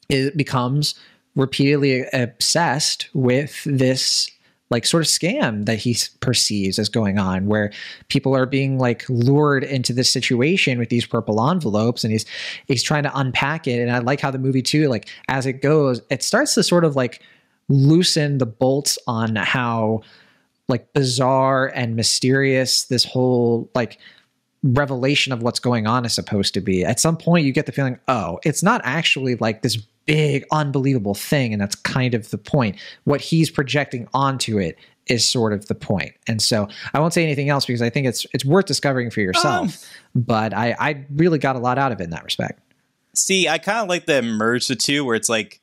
is, 0.08 0.30
becomes 0.32 0.94
repeatedly 1.36 2.04
obsessed 2.12 3.08
with 3.14 3.62
this 3.64 4.30
like 4.70 4.86
sort 4.86 5.02
of 5.02 5.08
scam 5.08 5.66
that 5.66 5.78
he 5.78 5.96
perceives 6.20 6.78
as 6.78 6.88
going 6.88 7.18
on 7.18 7.46
where 7.46 7.72
people 8.08 8.36
are 8.36 8.46
being 8.46 8.78
like 8.78 9.04
lured 9.08 9.64
into 9.64 9.92
this 9.92 10.10
situation 10.10 10.78
with 10.78 10.88
these 10.88 11.04
purple 11.04 11.44
envelopes 11.50 12.04
and 12.04 12.12
he's 12.12 12.24
he's 12.66 12.82
trying 12.82 13.02
to 13.02 13.18
unpack 13.18 13.66
it 13.66 13.80
and 13.80 13.90
i 13.90 13.98
like 13.98 14.20
how 14.20 14.30
the 14.30 14.38
movie 14.38 14.62
too 14.62 14.88
like 14.88 15.08
as 15.28 15.44
it 15.44 15.54
goes 15.54 16.00
it 16.10 16.22
starts 16.22 16.54
to 16.54 16.62
sort 16.62 16.84
of 16.84 16.96
like 16.96 17.20
loosen 17.68 18.38
the 18.38 18.46
bolts 18.46 18.98
on 19.06 19.36
how 19.36 20.00
like 20.70 20.92
bizarre 20.92 21.66
and 21.74 21.96
mysterious 21.96 22.84
this 22.84 23.04
whole 23.04 23.70
like 23.74 23.98
revelation 24.62 25.32
of 25.32 25.42
what's 25.42 25.60
going 25.60 25.86
on 25.86 26.04
is 26.04 26.14
supposed 26.14 26.54
to 26.54 26.60
be. 26.60 26.84
At 26.84 27.00
some 27.00 27.16
point, 27.16 27.46
you 27.46 27.52
get 27.52 27.66
the 27.66 27.72
feeling, 27.72 27.98
oh, 28.08 28.38
it's 28.44 28.62
not 28.62 28.80
actually 28.84 29.36
like 29.36 29.62
this 29.62 29.76
big, 30.06 30.44
unbelievable 30.50 31.14
thing. 31.14 31.52
And 31.52 31.60
that's 31.60 31.74
kind 31.74 32.14
of 32.14 32.30
the 32.30 32.38
point. 32.38 32.76
What 33.04 33.20
he's 33.20 33.50
projecting 33.50 34.08
onto 34.12 34.58
it 34.58 34.76
is 35.06 35.26
sort 35.26 35.52
of 35.52 35.66
the 35.66 35.74
point. 35.74 36.12
And 36.26 36.40
so 36.40 36.68
I 36.94 37.00
won't 37.00 37.12
say 37.12 37.24
anything 37.24 37.48
else 37.48 37.66
because 37.66 37.82
I 37.82 37.90
think 37.90 38.06
it's 38.06 38.26
it's 38.32 38.44
worth 38.44 38.66
discovering 38.66 39.10
for 39.10 39.20
yourself. 39.20 39.66
Um, 39.66 40.22
but 40.22 40.54
I, 40.54 40.76
I 40.78 41.06
really 41.14 41.38
got 41.38 41.56
a 41.56 41.58
lot 41.58 41.78
out 41.78 41.90
of 41.90 42.00
it 42.00 42.04
in 42.04 42.10
that 42.10 42.24
respect. 42.24 42.60
See, 43.14 43.48
I 43.48 43.58
kind 43.58 43.78
of 43.78 43.88
like 43.88 44.06
the 44.06 44.22
merge 44.22 44.68
the 44.68 44.76
two 44.76 45.04
where 45.04 45.16
it's 45.16 45.28
like 45.28 45.60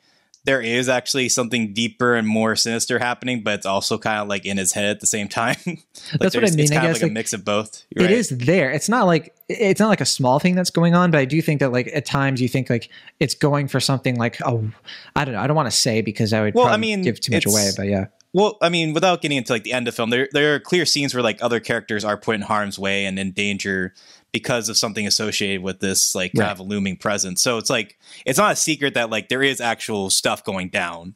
there 0.48 0.62
is 0.62 0.88
actually 0.88 1.28
something 1.28 1.74
deeper 1.74 2.16
and 2.16 2.26
more 2.26 2.56
sinister 2.56 3.00
happening, 3.00 3.44
but 3.44 3.56
it's 3.56 3.66
also 3.66 3.98
kind 3.98 4.22
of 4.22 4.30
like 4.30 4.46
in 4.46 4.56
his 4.56 4.72
head 4.72 4.86
at 4.86 5.02
the 5.02 5.06
same 5.06 5.28
time. 5.28 5.58
like 5.68 5.86
that's 6.20 6.36
what 6.36 6.46
I 6.46 6.50
mean. 6.52 6.62
It's 6.62 6.72
kind 6.72 6.86
I 6.86 6.88
guess, 6.88 6.96
of 6.96 7.02
like, 7.02 7.02
like 7.02 7.12
a 7.12 7.14
mix 7.14 7.34
of 7.34 7.44
both. 7.44 7.84
Right. 7.98 8.10
is 8.10 8.30
there. 8.30 8.72
It's 8.72 8.88
not 8.88 9.08
like 9.08 9.36
it's 9.50 9.82
not 9.82 9.90
like 9.90 10.00
a 10.00 10.06
small 10.06 10.40
thing 10.40 10.56
that's 10.56 10.70
going 10.70 10.96
on, 10.96 11.12
but 11.12 11.18
I 11.20 11.26
do 11.26 11.42
think 11.42 11.60
that 11.60 11.74
like 11.74 11.92
at 11.94 12.06
times 12.06 12.42
you 12.42 12.48
think 12.48 12.70
like 12.70 12.90
it's 13.20 13.36
going 13.36 13.68
for 13.68 13.82
something 13.82 14.16
like 14.16 14.38
oh 14.46 14.72
I 15.18 15.26
don't 15.26 15.34
know. 15.34 15.42
I 15.42 15.48
don't 15.48 15.56
want 15.58 15.70
to 15.70 15.78
say 15.78 16.02
because 16.02 16.32
I 16.32 16.42
would 16.42 16.54
well, 16.54 16.68
I 16.68 16.78
mean, 16.78 17.02
give 17.02 17.20
too 17.20 17.34
much 17.34 17.46
away, 17.46 17.72
but 17.76 17.88
yeah. 17.88 18.06
Well, 18.38 18.56
I 18.62 18.70
mean, 18.70 18.94
without 18.94 19.24
getting 19.24 19.40
into 19.40 19.52
like 19.52 19.64
the 19.64 19.74
end 19.74 19.88
of 19.88 19.96
film, 19.96 20.12
there 20.12 20.30
there 20.32 20.54
are 20.54 20.60
clear 20.60 20.86
scenes 20.86 21.16
where 21.16 21.24
like 21.24 21.42
other 21.42 21.60
characters 21.60 22.06
are 22.06 22.16
put 22.16 22.36
in 22.36 22.42
harm's 22.44 22.78
way 22.78 23.06
and 23.06 23.18
in 23.18 23.32
danger 23.32 23.96
because 24.32 24.70
of 24.70 24.78
something 24.78 25.08
associated 25.08 25.64
with 25.64 25.80
this 25.80 26.14
like 26.14 26.34
right. 26.36 26.44
kind 26.44 26.52
of 26.52 26.60
a 26.60 26.64
looming 26.64 26.98
presence. 26.98 27.42
So 27.42 27.58
it's 27.58 27.72
like 27.72 27.98
it's 28.28 28.38
not 28.38 28.52
a 28.52 28.56
secret 28.56 28.94
that 28.94 29.10
like 29.10 29.30
there 29.30 29.42
is 29.42 29.60
actual 29.60 30.12
stuff 30.12 30.44
going 30.44 30.70
down. 30.70 31.16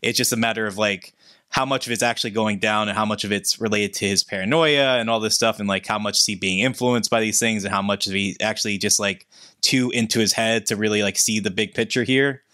It's 0.00 0.16
just 0.16 0.32
a 0.32 0.36
matter 0.36 0.64
of 0.64 0.78
like 0.78 1.12
how 1.48 1.64
much 1.64 1.88
of 1.88 1.92
it's 1.92 2.04
actually 2.04 2.30
going 2.30 2.60
down 2.60 2.88
and 2.88 2.96
how 2.96 3.04
much 3.04 3.24
of 3.24 3.32
it's 3.32 3.60
related 3.60 3.92
to 3.94 4.06
his 4.06 4.22
paranoia 4.22 4.98
and 4.98 5.10
all 5.10 5.18
this 5.18 5.34
stuff 5.34 5.58
and 5.58 5.68
like 5.68 5.88
how 5.88 5.98
much 5.98 6.20
is 6.20 6.26
he 6.26 6.36
being 6.36 6.60
influenced 6.60 7.10
by 7.10 7.20
these 7.20 7.40
things 7.40 7.64
and 7.64 7.74
how 7.74 7.82
much 7.82 8.06
is 8.06 8.12
he 8.12 8.36
actually 8.40 8.78
just 8.78 9.00
like 9.00 9.26
too 9.60 9.90
into 9.90 10.20
his 10.20 10.34
head 10.34 10.66
to 10.66 10.76
really 10.76 11.02
like 11.02 11.18
see 11.18 11.40
the 11.40 11.50
big 11.50 11.74
picture 11.74 12.04
here 12.04 12.44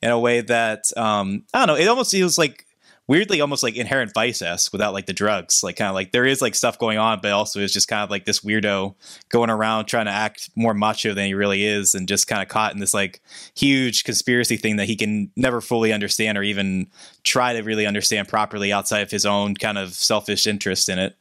in 0.00 0.08
a 0.08 0.18
way 0.18 0.40
that 0.40 0.84
um 0.96 1.44
I 1.52 1.66
don't 1.66 1.76
know, 1.76 1.82
it 1.82 1.86
almost 1.86 2.12
feels 2.12 2.38
like 2.38 2.64
weirdly 3.08 3.40
almost 3.40 3.62
like 3.62 3.74
inherent 3.74 4.12
vice 4.14 4.42
s 4.42 4.70
without 4.70 4.92
like 4.92 5.06
the 5.06 5.12
drugs. 5.12 5.62
Like 5.64 5.76
kind 5.76 5.88
of 5.88 5.94
like 5.94 6.12
there 6.12 6.26
is 6.26 6.40
like 6.40 6.54
stuff 6.54 6.78
going 6.78 6.98
on 6.98 7.18
but 7.20 7.32
also 7.32 7.60
it's 7.60 7.72
just 7.72 7.88
kind 7.88 8.04
of 8.04 8.10
like 8.10 8.26
this 8.26 8.40
weirdo 8.40 8.94
going 9.30 9.50
around 9.50 9.86
trying 9.86 10.06
to 10.06 10.12
act 10.12 10.50
more 10.54 10.74
macho 10.74 11.14
than 11.14 11.26
he 11.26 11.34
really 11.34 11.64
is 11.64 11.94
and 11.94 12.06
just 12.06 12.28
kind 12.28 12.42
of 12.42 12.48
caught 12.48 12.72
in 12.72 12.78
this 12.78 12.94
like 12.94 13.20
huge 13.56 14.04
conspiracy 14.04 14.56
thing 14.56 14.76
that 14.76 14.86
he 14.86 14.94
can 14.94 15.30
never 15.34 15.60
fully 15.60 15.92
understand 15.92 16.38
or 16.38 16.42
even 16.42 16.86
try 17.24 17.54
to 17.54 17.62
really 17.62 17.86
understand 17.86 18.28
properly 18.28 18.72
outside 18.72 19.00
of 19.00 19.10
his 19.10 19.26
own 19.26 19.54
kind 19.54 19.78
of 19.78 19.94
selfish 19.94 20.46
interest 20.46 20.88
in 20.88 20.98
it. 20.98 21.16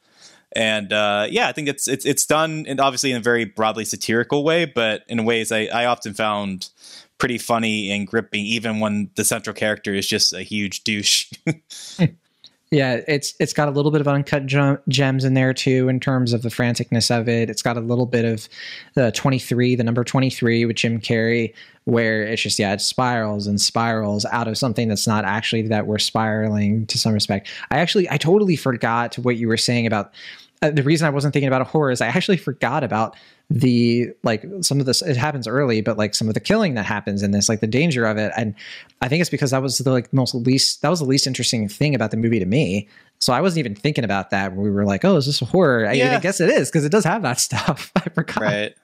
And 0.54 0.94
uh, 0.94 1.28
yeah, 1.30 1.48
I 1.48 1.52
think 1.52 1.68
it's 1.68 1.88
it's 1.88 2.06
it's 2.06 2.26
done, 2.26 2.66
and 2.68 2.80
obviously 2.80 3.12
in 3.12 3.18
a 3.18 3.22
very 3.22 3.44
broadly 3.44 3.84
satirical 3.84 4.46
way, 4.46 4.64
but 4.64 5.04
in 5.08 5.26
ways 5.26 5.52
I, 5.52 5.66
I 5.66 5.86
often 5.86 6.14
found 6.14 6.70
pretty 7.18 7.38
funny 7.38 7.92
and 7.92 8.08
gripping, 8.08 8.46
even 8.46 8.80
when 8.80 9.10
the 9.16 9.26
central 9.26 9.54
character 9.54 9.94
is 9.94 10.08
just 10.08 10.34
a 10.34 10.44
huge 10.44 10.84
douche. 10.84 11.32
yeah, 12.72 13.02
it's 13.08 13.34
it's 13.40 13.54
got 13.54 13.68
a 13.68 13.72
little 13.72 13.92
bit 13.92 14.02
of 14.02 14.08
uncut 14.08 14.46
gems 14.46 15.24
in 15.24 15.34
there 15.34 15.54
too, 15.54 15.88
in 15.90 16.00
terms 16.00 16.34
of 16.34 16.42
the 16.42 16.50
franticness 16.50 17.10
of 17.10 17.30
it. 17.30 17.50
It's 17.50 17.62
got 17.62 17.78
a 17.78 17.82
little 17.82 18.06
bit 18.06 18.26
of 18.26 18.50
uh, 18.98 19.06
the 19.06 19.12
twenty 19.12 19.40
three, 19.40 19.76
the 19.76 19.84
number 19.84 20.04
twenty 20.04 20.30
three 20.30 20.66
with 20.66 20.76
Jim 20.76 21.00
Carrey, 21.00 21.54
where 21.86 22.24
it's 22.24 22.42
just 22.42 22.60
yeah, 22.60 22.74
it 22.74 22.82
spirals 22.82 23.48
and 23.48 23.60
spirals 23.62 24.26
out 24.26 24.48
of 24.48 24.58
something 24.58 24.90
that's 24.90 25.08
not 25.08 25.24
actually 25.24 25.62
that 25.64 25.88
we're 25.88 25.98
spiraling 25.98 26.86
to 26.88 26.98
some 26.98 27.14
respect. 27.14 27.50
I 27.72 27.78
actually 27.78 28.10
I 28.10 28.18
totally 28.18 28.56
forgot 28.56 29.16
what 29.16 29.38
you 29.38 29.48
were 29.48 29.58
saying 29.58 29.88
about 29.88 30.14
uh, 30.62 30.72
the 30.72 30.84
reason 30.84 31.08
I 31.08 31.12
wasn't 31.12 31.34
thinking 31.34 31.48
about 31.48 31.62
a 31.62 31.66
horror 31.66 31.92
is 31.92 32.02
I 32.02 32.08
actually 32.08 32.38
forgot 32.38 32.84
about 32.84 33.16
the 33.50 34.10
like 34.24 34.46
some 34.62 34.80
of 34.80 34.86
this 34.86 35.02
it 35.02 35.16
happens 35.16 35.48
early 35.48 35.80
but 35.80 35.98
like 35.98 36.14
some 36.14 36.28
of 36.28 36.34
the 36.34 36.40
killing 36.40 36.74
that 36.74 36.86
happens 36.86 37.24
in 37.24 37.32
this 37.32 37.48
like 37.48 37.62
the 37.62 37.68
danger 37.68 38.06
of 38.06 38.18
it. 38.18 38.32
And 38.36 38.56
i 39.02 39.08
think 39.08 39.22
it's 39.22 39.30
because 39.30 39.52
that 39.52 39.62
was 39.62 39.78
the 39.78 39.92
like 39.92 40.12
most 40.12 40.36
least 40.36 40.82
that 40.82 40.90
was 40.90 41.00
the 41.00 41.06
least 41.06 41.28
interesting 41.28 41.70
thing 41.70 41.96
about 41.96 42.12
the 42.12 42.18
movie 42.18 42.40
to 42.40 42.46
me. 42.46 42.90
So 43.20 43.34
i 43.34 43.40
wasn't 43.40 43.60
even 43.60 43.76
thinking 43.76 44.04
about 44.04 44.32
that 44.32 44.54
when 44.54 44.64
we 44.64 44.72
were 44.72 44.86
like 44.86 45.06
oh 45.06 45.16
is 45.16 45.28
this 45.28 45.42
a 45.42 45.46
horror? 45.46 45.92
Yeah. 45.94 46.14
I, 46.14 46.18
I 46.18 46.20
guess 46.20 46.42
it 46.42 46.50
is 46.50 46.70
because 46.70 46.84
it 46.84 46.92
does 46.92 47.06
have 47.06 47.22
that 47.22 47.40
stuff. 47.40 47.92
I 47.96 48.10
forgot. 48.10 48.42
Right 48.42 48.76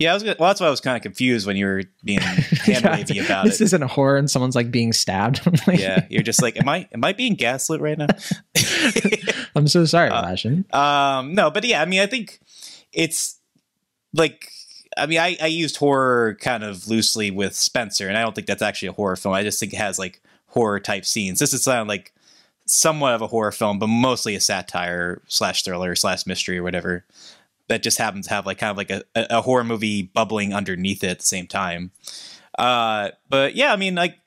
yeah, 0.00 0.12
I 0.12 0.14
was. 0.14 0.22
Gonna, 0.22 0.36
well, 0.38 0.48
that's 0.48 0.62
why 0.62 0.66
I 0.66 0.70
was 0.70 0.80
kind 0.80 0.96
of 0.96 1.02
confused 1.02 1.46
when 1.46 1.56
you 1.56 1.66
were 1.66 1.82
being 2.02 2.20
hand 2.22 2.86
wavy 2.86 3.14
yeah, 3.14 3.24
about 3.24 3.44
this 3.44 3.56
it. 3.56 3.58
This 3.58 3.68
isn't 3.68 3.82
a 3.82 3.86
horror, 3.86 4.16
and 4.16 4.30
someone's 4.30 4.56
like 4.56 4.70
being 4.70 4.94
stabbed. 4.94 5.46
like, 5.66 5.78
yeah, 5.78 6.06
you're 6.08 6.22
just 6.22 6.40
like, 6.40 6.58
am 6.58 6.70
I? 6.70 6.88
Am 6.94 7.04
I 7.04 7.12
being 7.12 7.34
gaslit 7.34 7.82
right 7.82 7.98
now? 7.98 8.06
I'm 9.54 9.68
so 9.68 9.84
sorry, 9.84 10.08
uh, 10.08 10.34
Um, 10.72 11.34
no, 11.34 11.50
but 11.50 11.64
yeah, 11.64 11.82
I 11.82 11.84
mean, 11.84 12.00
I 12.00 12.06
think 12.06 12.40
it's 12.94 13.38
like 14.14 14.50
I 14.96 15.04
mean, 15.04 15.18
I, 15.18 15.36
I 15.40 15.46
used 15.48 15.76
horror 15.76 16.38
kind 16.40 16.64
of 16.64 16.88
loosely 16.88 17.30
with 17.30 17.54
Spencer, 17.54 18.08
and 18.08 18.16
I 18.16 18.22
don't 18.22 18.34
think 18.34 18.46
that's 18.46 18.62
actually 18.62 18.88
a 18.88 18.92
horror 18.92 19.16
film. 19.16 19.34
I 19.34 19.42
just 19.42 19.60
think 19.60 19.74
it 19.74 19.78
has 19.78 19.98
like 19.98 20.22
horror 20.46 20.80
type 20.80 21.04
scenes. 21.04 21.40
This 21.40 21.52
is 21.52 21.62
sound 21.62 21.90
like 21.90 22.14
somewhat 22.64 23.14
of 23.14 23.20
a 23.20 23.26
horror 23.26 23.52
film, 23.52 23.78
but 23.78 23.88
mostly 23.88 24.34
a 24.34 24.40
satire 24.40 25.20
slash 25.26 25.62
thriller 25.62 25.94
slash 25.94 26.26
mystery 26.26 26.56
or 26.56 26.62
whatever 26.62 27.04
that 27.70 27.84
just 27.84 27.98
happens 27.98 28.26
to 28.26 28.34
have 28.34 28.46
like 28.46 28.58
kind 28.58 28.70
of 28.72 28.76
like 28.76 28.90
a, 28.90 29.02
a 29.14 29.40
horror 29.40 29.62
movie 29.62 30.02
bubbling 30.02 30.52
underneath 30.52 31.04
it 31.04 31.10
at 31.10 31.18
the 31.20 31.24
same 31.24 31.46
time. 31.46 31.92
Uh, 32.58 33.10
but 33.28 33.54
yeah, 33.54 33.72
I 33.72 33.76
mean, 33.76 33.94
like 33.94 34.18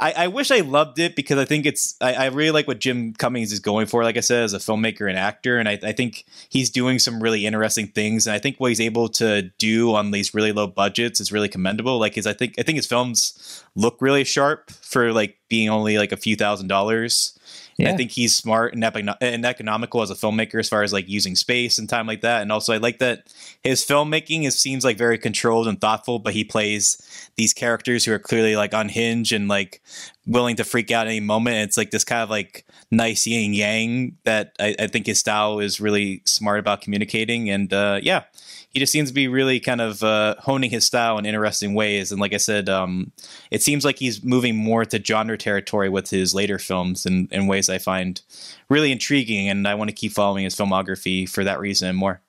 I, 0.00 0.12
I, 0.24 0.26
wish 0.26 0.50
I 0.50 0.60
loved 0.60 0.98
it 0.98 1.14
because 1.14 1.38
I 1.38 1.44
think 1.44 1.66
it's 1.66 1.94
I, 2.00 2.14
I, 2.14 2.26
really 2.26 2.50
like 2.50 2.66
what 2.66 2.80
Jim 2.80 3.12
Cummings 3.12 3.52
is 3.52 3.60
going 3.60 3.86
for, 3.86 4.02
like 4.02 4.16
I 4.16 4.20
said, 4.20 4.42
as 4.42 4.54
a 4.54 4.58
filmmaker 4.58 5.08
and 5.08 5.16
actor, 5.16 5.56
and 5.56 5.68
I, 5.68 5.78
I, 5.82 5.92
think 5.92 6.24
he's 6.48 6.68
doing 6.68 6.98
some 6.98 7.22
really 7.22 7.46
interesting 7.46 7.86
things. 7.86 8.26
And 8.26 8.34
I 8.34 8.40
think 8.40 8.58
what 8.58 8.70
he's 8.70 8.80
able 8.80 9.08
to 9.10 9.42
do 9.58 9.94
on 9.94 10.10
these 10.10 10.34
really 10.34 10.50
low 10.50 10.66
budgets 10.66 11.20
is 11.20 11.30
really 11.30 11.48
commendable. 11.48 11.98
Like 11.98 12.16
his 12.16 12.26
I 12.26 12.32
think 12.32 12.54
I 12.58 12.62
think 12.62 12.76
his 12.76 12.86
films 12.86 13.62
look 13.76 13.98
really 14.00 14.24
sharp 14.24 14.70
for 14.70 15.12
like 15.12 15.38
being 15.48 15.68
only 15.68 15.96
like 15.96 16.12
a 16.12 16.16
few 16.16 16.34
thousand 16.34 16.66
dollars. 16.66 17.38
Yeah. 17.80 17.92
I 17.92 17.96
think 17.96 18.10
he's 18.10 18.34
smart 18.34 18.74
and, 18.74 18.84
and 19.20 19.44
economical 19.44 20.02
as 20.02 20.10
a 20.10 20.14
filmmaker 20.14 20.58
as 20.58 20.68
far 20.68 20.82
as 20.82 20.92
like 20.92 21.08
using 21.08 21.34
space 21.34 21.78
and 21.78 21.88
time 21.88 22.06
like 22.06 22.20
that. 22.20 22.42
And 22.42 22.52
also, 22.52 22.72
I 22.72 22.78
like 22.78 22.98
that 22.98 23.32
his 23.62 23.84
filmmaking 23.84 24.44
is 24.44 24.58
seems 24.58 24.84
like 24.84 24.98
very 24.98 25.18
controlled 25.18 25.68
and 25.68 25.80
thoughtful, 25.80 26.18
but 26.18 26.34
he 26.34 26.44
plays 26.44 27.00
these 27.36 27.52
characters 27.52 28.04
who 28.04 28.12
are 28.12 28.18
clearly 28.18 28.56
like 28.56 28.72
unhinged 28.72 29.32
and 29.32 29.48
like 29.48 29.82
willing 30.26 30.56
to 30.56 30.64
freak 30.64 30.90
out 30.90 31.06
any 31.06 31.20
moment. 31.20 31.56
It's 31.56 31.76
like 31.76 31.90
this 31.90 32.04
kind 32.04 32.22
of 32.22 32.30
like 32.30 32.66
nice 32.90 33.26
yin 33.26 33.54
yang 33.54 34.16
that 34.24 34.54
I, 34.60 34.74
I 34.78 34.86
think 34.86 35.06
his 35.06 35.18
style 35.18 35.60
is 35.60 35.80
really 35.80 36.22
smart 36.26 36.58
about 36.58 36.82
communicating. 36.82 37.50
And 37.50 37.72
uh, 37.72 38.00
yeah, 38.02 38.24
he 38.70 38.78
just 38.78 38.92
seems 38.92 39.08
to 39.10 39.14
be 39.14 39.28
really 39.28 39.60
kind 39.60 39.80
of 39.80 40.02
uh, 40.02 40.36
honing 40.38 40.70
his 40.70 40.86
style 40.86 41.18
in 41.18 41.26
interesting 41.26 41.74
ways. 41.74 42.12
And 42.12 42.20
like 42.20 42.34
I 42.34 42.38
said, 42.38 42.68
um, 42.68 43.12
it 43.50 43.62
seems 43.62 43.84
like 43.84 43.98
he's 43.98 44.22
moving 44.22 44.56
more 44.56 44.84
to 44.84 45.02
genre 45.02 45.38
territory 45.38 45.88
with 45.88 46.10
his 46.10 46.34
later 46.34 46.58
films 46.58 47.06
in, 47.06 47.28
in 47.30 47.46
ways 47.46 47.68
I 47.68 47.78
find 47.78 48.20
really 48.68 48.92
intriguing. 48.92 49.48
And 49.48 49.66
I 49.66 49.74
want 49.74 49.90
to 49.90 49.96
keep 49.96 50.12
following 50.12 50.44
his 50.44 50.54
filmography 50.54 51.28
for 51.28 51.44
that 51.44 51.60
reason 51.60 51.88
and 51.88 51.98
more. 51.98 52.20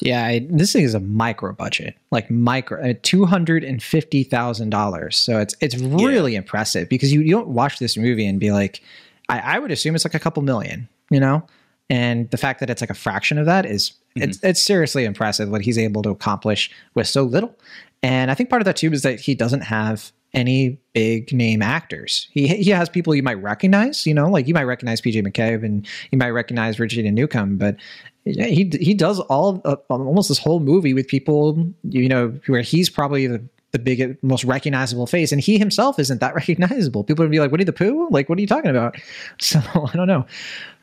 Yeah, 0.00 0.26
I, 0.26 0.46
this 0.50 0.72
thing 0.74 0.84
is 0.84 0.94
a 0.94 1.00
micro 1.00 1.54
budget, 1.54 1.96
like 2.10 2.30
micro, 2.30 2.90
uh, 2.90 2.94
two 3.02 3.24
hundred 3.24 3.64
and 3.64 3.82
fifty 3.82 4.24
thousand 4.24 4.70
dollars. 4.70 5.16
So 5.16 5.38
it's 5.38 5.54
it's 5.60 5.76
really 5.78 6.32
yeah. 6.32 6.38
impressive 6.38 6.88
because 6.88 7.12
you, 7.12 7.22
you 7.22 7.30
don't 7.30 7.48
watch 7.48 7.78
this 7.78 7.96
movie 7.96 8.26
and 8.26 8.38
be 8.38 8.52
like, 8.52 8.82
I, 9.30 9.38
I 9.38 9.58
would 9.58 9.70
assume 9.70 9.94
it's 9.94 10.04
like 10.04 10.14
a 10.14 10.18
couple 10.18 10.42
million, 10.42 10.86
you 11.10 11.18
know, 11.18 11.46
and 11.88 12.30
the 12.30 12.36
fact 12.36 12.60
that 12.60 12.68
it's 12.68 12.82
like 12.82 12.90
a 12.90 12.94
fraction 12.94 13.38
of 13.38 13.46
that 13.46 13.64
is 13.64 13.90
mm-hmm. 13.90 14.28
it's 14.28 14.44
it's 14.44 14.62
seriously 14.62 15.06
impressive 15.06 15.48
what 15.48 15.62
he's 15.62 15.78
able 15.78 16.02
to 16.02 16.10
accomplish 16.10 16.70
with 16.94 17.08
so 17.08 17.22
little. 17.22 17.56
And 18.02 18.30
I 18.30 18.34
think 18.34 18.50
part 18.50 18.60
of 18.60 18.66
that 18.66 18.76
too 18.76 18.92
is 18.92 19.02
that 19.02 19.18
he 19.20 19.34
doesn't 19.34 19.62
have 19.62 20.12
any 20.36 20.78
big 20.92 21.32
name 21.32 21.62
actors. 21.62 22.28
He 22.30 22.46
he 22.46 22.70
has 22.70 22.88
people 22.88 23.14
you 23.14 23.22
might 23.22 23.42
recognize, 23.42 24.06
you 24.06 24.14
know, 24.14 24.28
like 24.30 24.46
you 24.46 24.54
might 24.54 24.64
recognize 24.64 25.00
PJ 25.00 25.26
McCabe 25.26 25.64
and 25.64 25.86
you 26.12 26.18
might 26.18 26.30
recognize 26.30 26.76
Virginia 26.76 27.10
Newcomb, 27.10 27.56
but 27.56 27.76
he 28.24 28.70
he 28.80 28.94
does 28.94 29.18
all 29.20 29.60
uh, 29.64 29.76
almost 29.88 30.28
this 30.28 30.38
whole 30.38 30.60
movie 30.60 30.94
with 30.94 31.08
people, 31.08 31.66
you 31.84 32.08
know, 32.08 32.38
where 32.46 32.60
he's 32.60 32.90
probably 32.90 33.26
the 33.26 33.42
the 33.72 33.78
biggest, 33.78 34.22
most 34.22 34.44
recognizable 34.44 35.06
face, 35.06 35.32
and 35.32 35.40
he 35.40 35.58
himself 35.58 35.98
isn't 35.98 36.20
that 36.20 36.34
recognizable. 36.36 37.02
People 37.02 37.24
would 37.24 37.32
be 37.32 37.40
like, 37.40 37.50
"Winnie 37.50 37.64
the 37.64 37.72
Pooh? 37.72 38.08
Like, 38.10 38.28
what 38.28 38.38
are 38.38 38.40
you 38.40 38.46
talking 38.46 38.70
about?" 38.70 38.96
So 39.40 39.60
I 39.74 39.96
don't 39.96 40.06
know. 40.06 40.26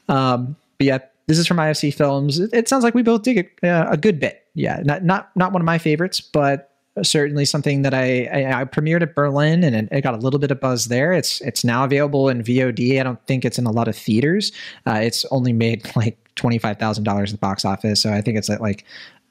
Um, 0.09 0.55
but 0.77 0.87
yeah, 0.87 0.97
this 1.27 1.37
is 1.37 1.47
from 1.47 1.57
IFC 1.57 1.93
Films. 1.93 2.39
It, 2.39 2.53
it 2.53 2.67
sounds 2.67 2.83
like 2.83 2.95
we 2.95 3.03
both 3.03 3.23
dig 3.23 3.37
it 3.37 3.51
uh, 3.63 3.87
a 3.89 3.97
good 3.97 4.19
bit. 4.19 4.45
Yeah, 4.55 4.81
not 4.83 5.03
not 5.03 5.29
not 5.35 5.53
one 5.53 5.61
of 5.61 5.65
my 5.65 5.77
favorites, 5.77 6.19
but 6.19 6.72
certainly 7.01 7.45
something 7.45 7.81
that 7.81 7.93
I, 7.93 8.25
I, 8.25 8.61
I 8.61 8.65
premiered 8.65 9.01
at 9.01 9.15
Berlin 9.15 9.63
and 9.63 9.89
it, 9.91 10.01
got 10.01 10.13
a 10.13 10.17
little 10.17 10.39
bit 10.39 10.51
of 10.51 10.59
buzz 10.59 10.85
there. 10.85 11.11
It's 11.11 11.41
it's 11.41 11.63
now 11.63 11.83
available 11.83 12.29
in 12.29 12.43
VOD. 12.43 12.99
I 12.99 13.03
don't 13.03 13.25
think 13.25 13.45
it's 13.45 13.57
in 13.57 13.65
a 13.65 13.71
lot 13.71 13.87
of 13.87 13.95
theaters. 13.95 14.51
Uh, 14.85 14.99
it's 15.01 15.25
only 15.25 15.53
made 15.53 15.89
like 15.95 16.17
twenty 16.35 16.57
five 16.57 16.77
thousand 16.77 17.03
dollars 17.03 17.33
at 17.33 17.39
the 17.39 17.45
box 17.45 17.65
office, 17.65 18.01
so 18.01 18.13
I 18.13 18.21
think 18.21 18.37
it's 18.37 18.49
at 18.49 18.61
like 18.61 18.85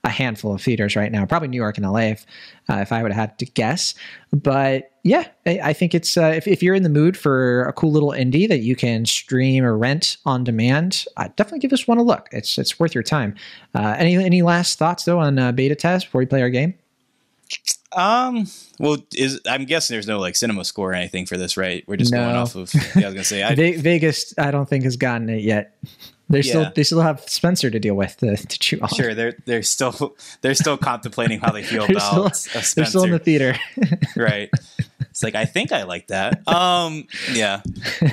a 0.04 0.08
handful 0.08 0.52
of 0.52 0.60
theaters 0.60 0.96
right 0.96 1.12
now, 1.12 1.24
probably 1.24 1.46
New 1.46 1.56
York 1.56 1.78
and 1.78 1.86
LA, 1.86 2.00
if, 2.00 2.26
uh, 2.68 2.78
if 2.78 2.90
I 2.90 3.02
would 3.02 3.12
have 3.12 3.20
had 3.20 3.38
to 3.38 3.46
guess. 3.46 3.94
But 4.32 4.90
yeah, 5.04 5.28
I, 5.46 5.60
I 5.62 5.72
think 5.72 5.94
it's 5.94 6.16
uh, 6.16 6.32
if, 6.34 6.48
if 6.48 6.60
you're 6.60 6.74
in 6.74 6.82
the 6.82 6.88
mood 6.88 7.16
for 7.16 7.62
a 7.64 7.72
cool 7.72 7.92
little 7.92 8.10
indie 8.10 8.48
that 8.48 8.58
you 8.58 8.74
can 8.74 9.06
stream 9.06 9.64
or 9.64 9.78
rent 9.78 10.16
on 10.26 10.42
demand, 10.42 11.04
uh, 11.16 11.28
definitely 11.36 11.60
give 11.60 11.70
this 11.70 11.86
one 11.86 11.98
a 11.98 12.02
look. 12.02 12.28
It's 12.32 12.58
it's 12.58 12.80
worth 12.80 12.94
your 12.94 13.04
time. 13.04 13.36
Uh, 13.74 13.94
any 13.96 14.16
any 14.16 14.42
last 14.42 14.78
thoughts 14.78 15.04
though 15.04 15.20
on 15.20 15.38
uh, 15.38 15.52
beta 15.52 15.76
test 15.76 16.06
before 16.06 16.18
we 16.18 16.26
play 16.26 16.42
our 16.42 16.50
game? 16.50 16.74
Um. 17.92 18.46
Well, 18.78 18.98
is 19.14 19.40
I'm 19.46 19.64
guessing 19.64 19.94
there's 19.94 20.06
no 20.06 20.18
like 20.18 20.36
cinema 20.36 20.64
score 20.64 20.92
or 20.92 20.94
anything 20.94 21.26
for 21.26 21.36
this, 21.36 21.56
right? 21.56 21.84
We're 21.86 21.96
just 21.96 22.12
no. 22.12 22.24
going 22.24 22.36
off 22.36 22.54
of. 22.54 22.72
Yeah, 22.74 22.80
I 22.80 23.04
was 23.06 23.14
gonna 23.14 23.24
say 23.24 23.42
I, 23.42 23.54
Vegas. 23.76 24.34
I 24.38 24.50
don't 24.50 24.68
think 24.68 24.84
has 24.84 24.96
gotten 24.96 25.28
it 25.28 25.42
yet. 25.42 25.76
They 26.32 26.40
yeah. 26.40 26.50
still 26.50 26.72
they 26.74 26.82
still 26.82 27.00
have 27.02 27.20
Spencer 27.28 27.70
to 27.70 27.78
deal 27.78 27.94
with 27.94 28.16
to, 28.18 28.36
to 28.48 28.58
chew 28.58 28.78
on. 28.80 28.88
Sure, 28.88 29.14
they're 29.14 29.34
they're 29.44 29.62
still 29.62 30.16
they're 30.40 30.54
still 30.54 30.78
contemplating 30.78 31.40
how 31.40 31.52
they 31.52 31.62
feel 31.62 31.84
about 31.84 32.00
still, 32.00 32.30
Spencer. 32.30 32.74
They're 32.74 32.86
still 32.86 33.04
in 33.04 33.10
the 33.10 33.18
theater, 33.18 33.56
right? 34.16 34.50
It's 35.12 35.22
like 35.22 35.34
I 35.34 35.44
think 35.44 35.72
I 35.72 35.82
like 35.82 36.06
that. 36.06 36.46
Um, 36.48 37.06
yeah, 37.32 37.60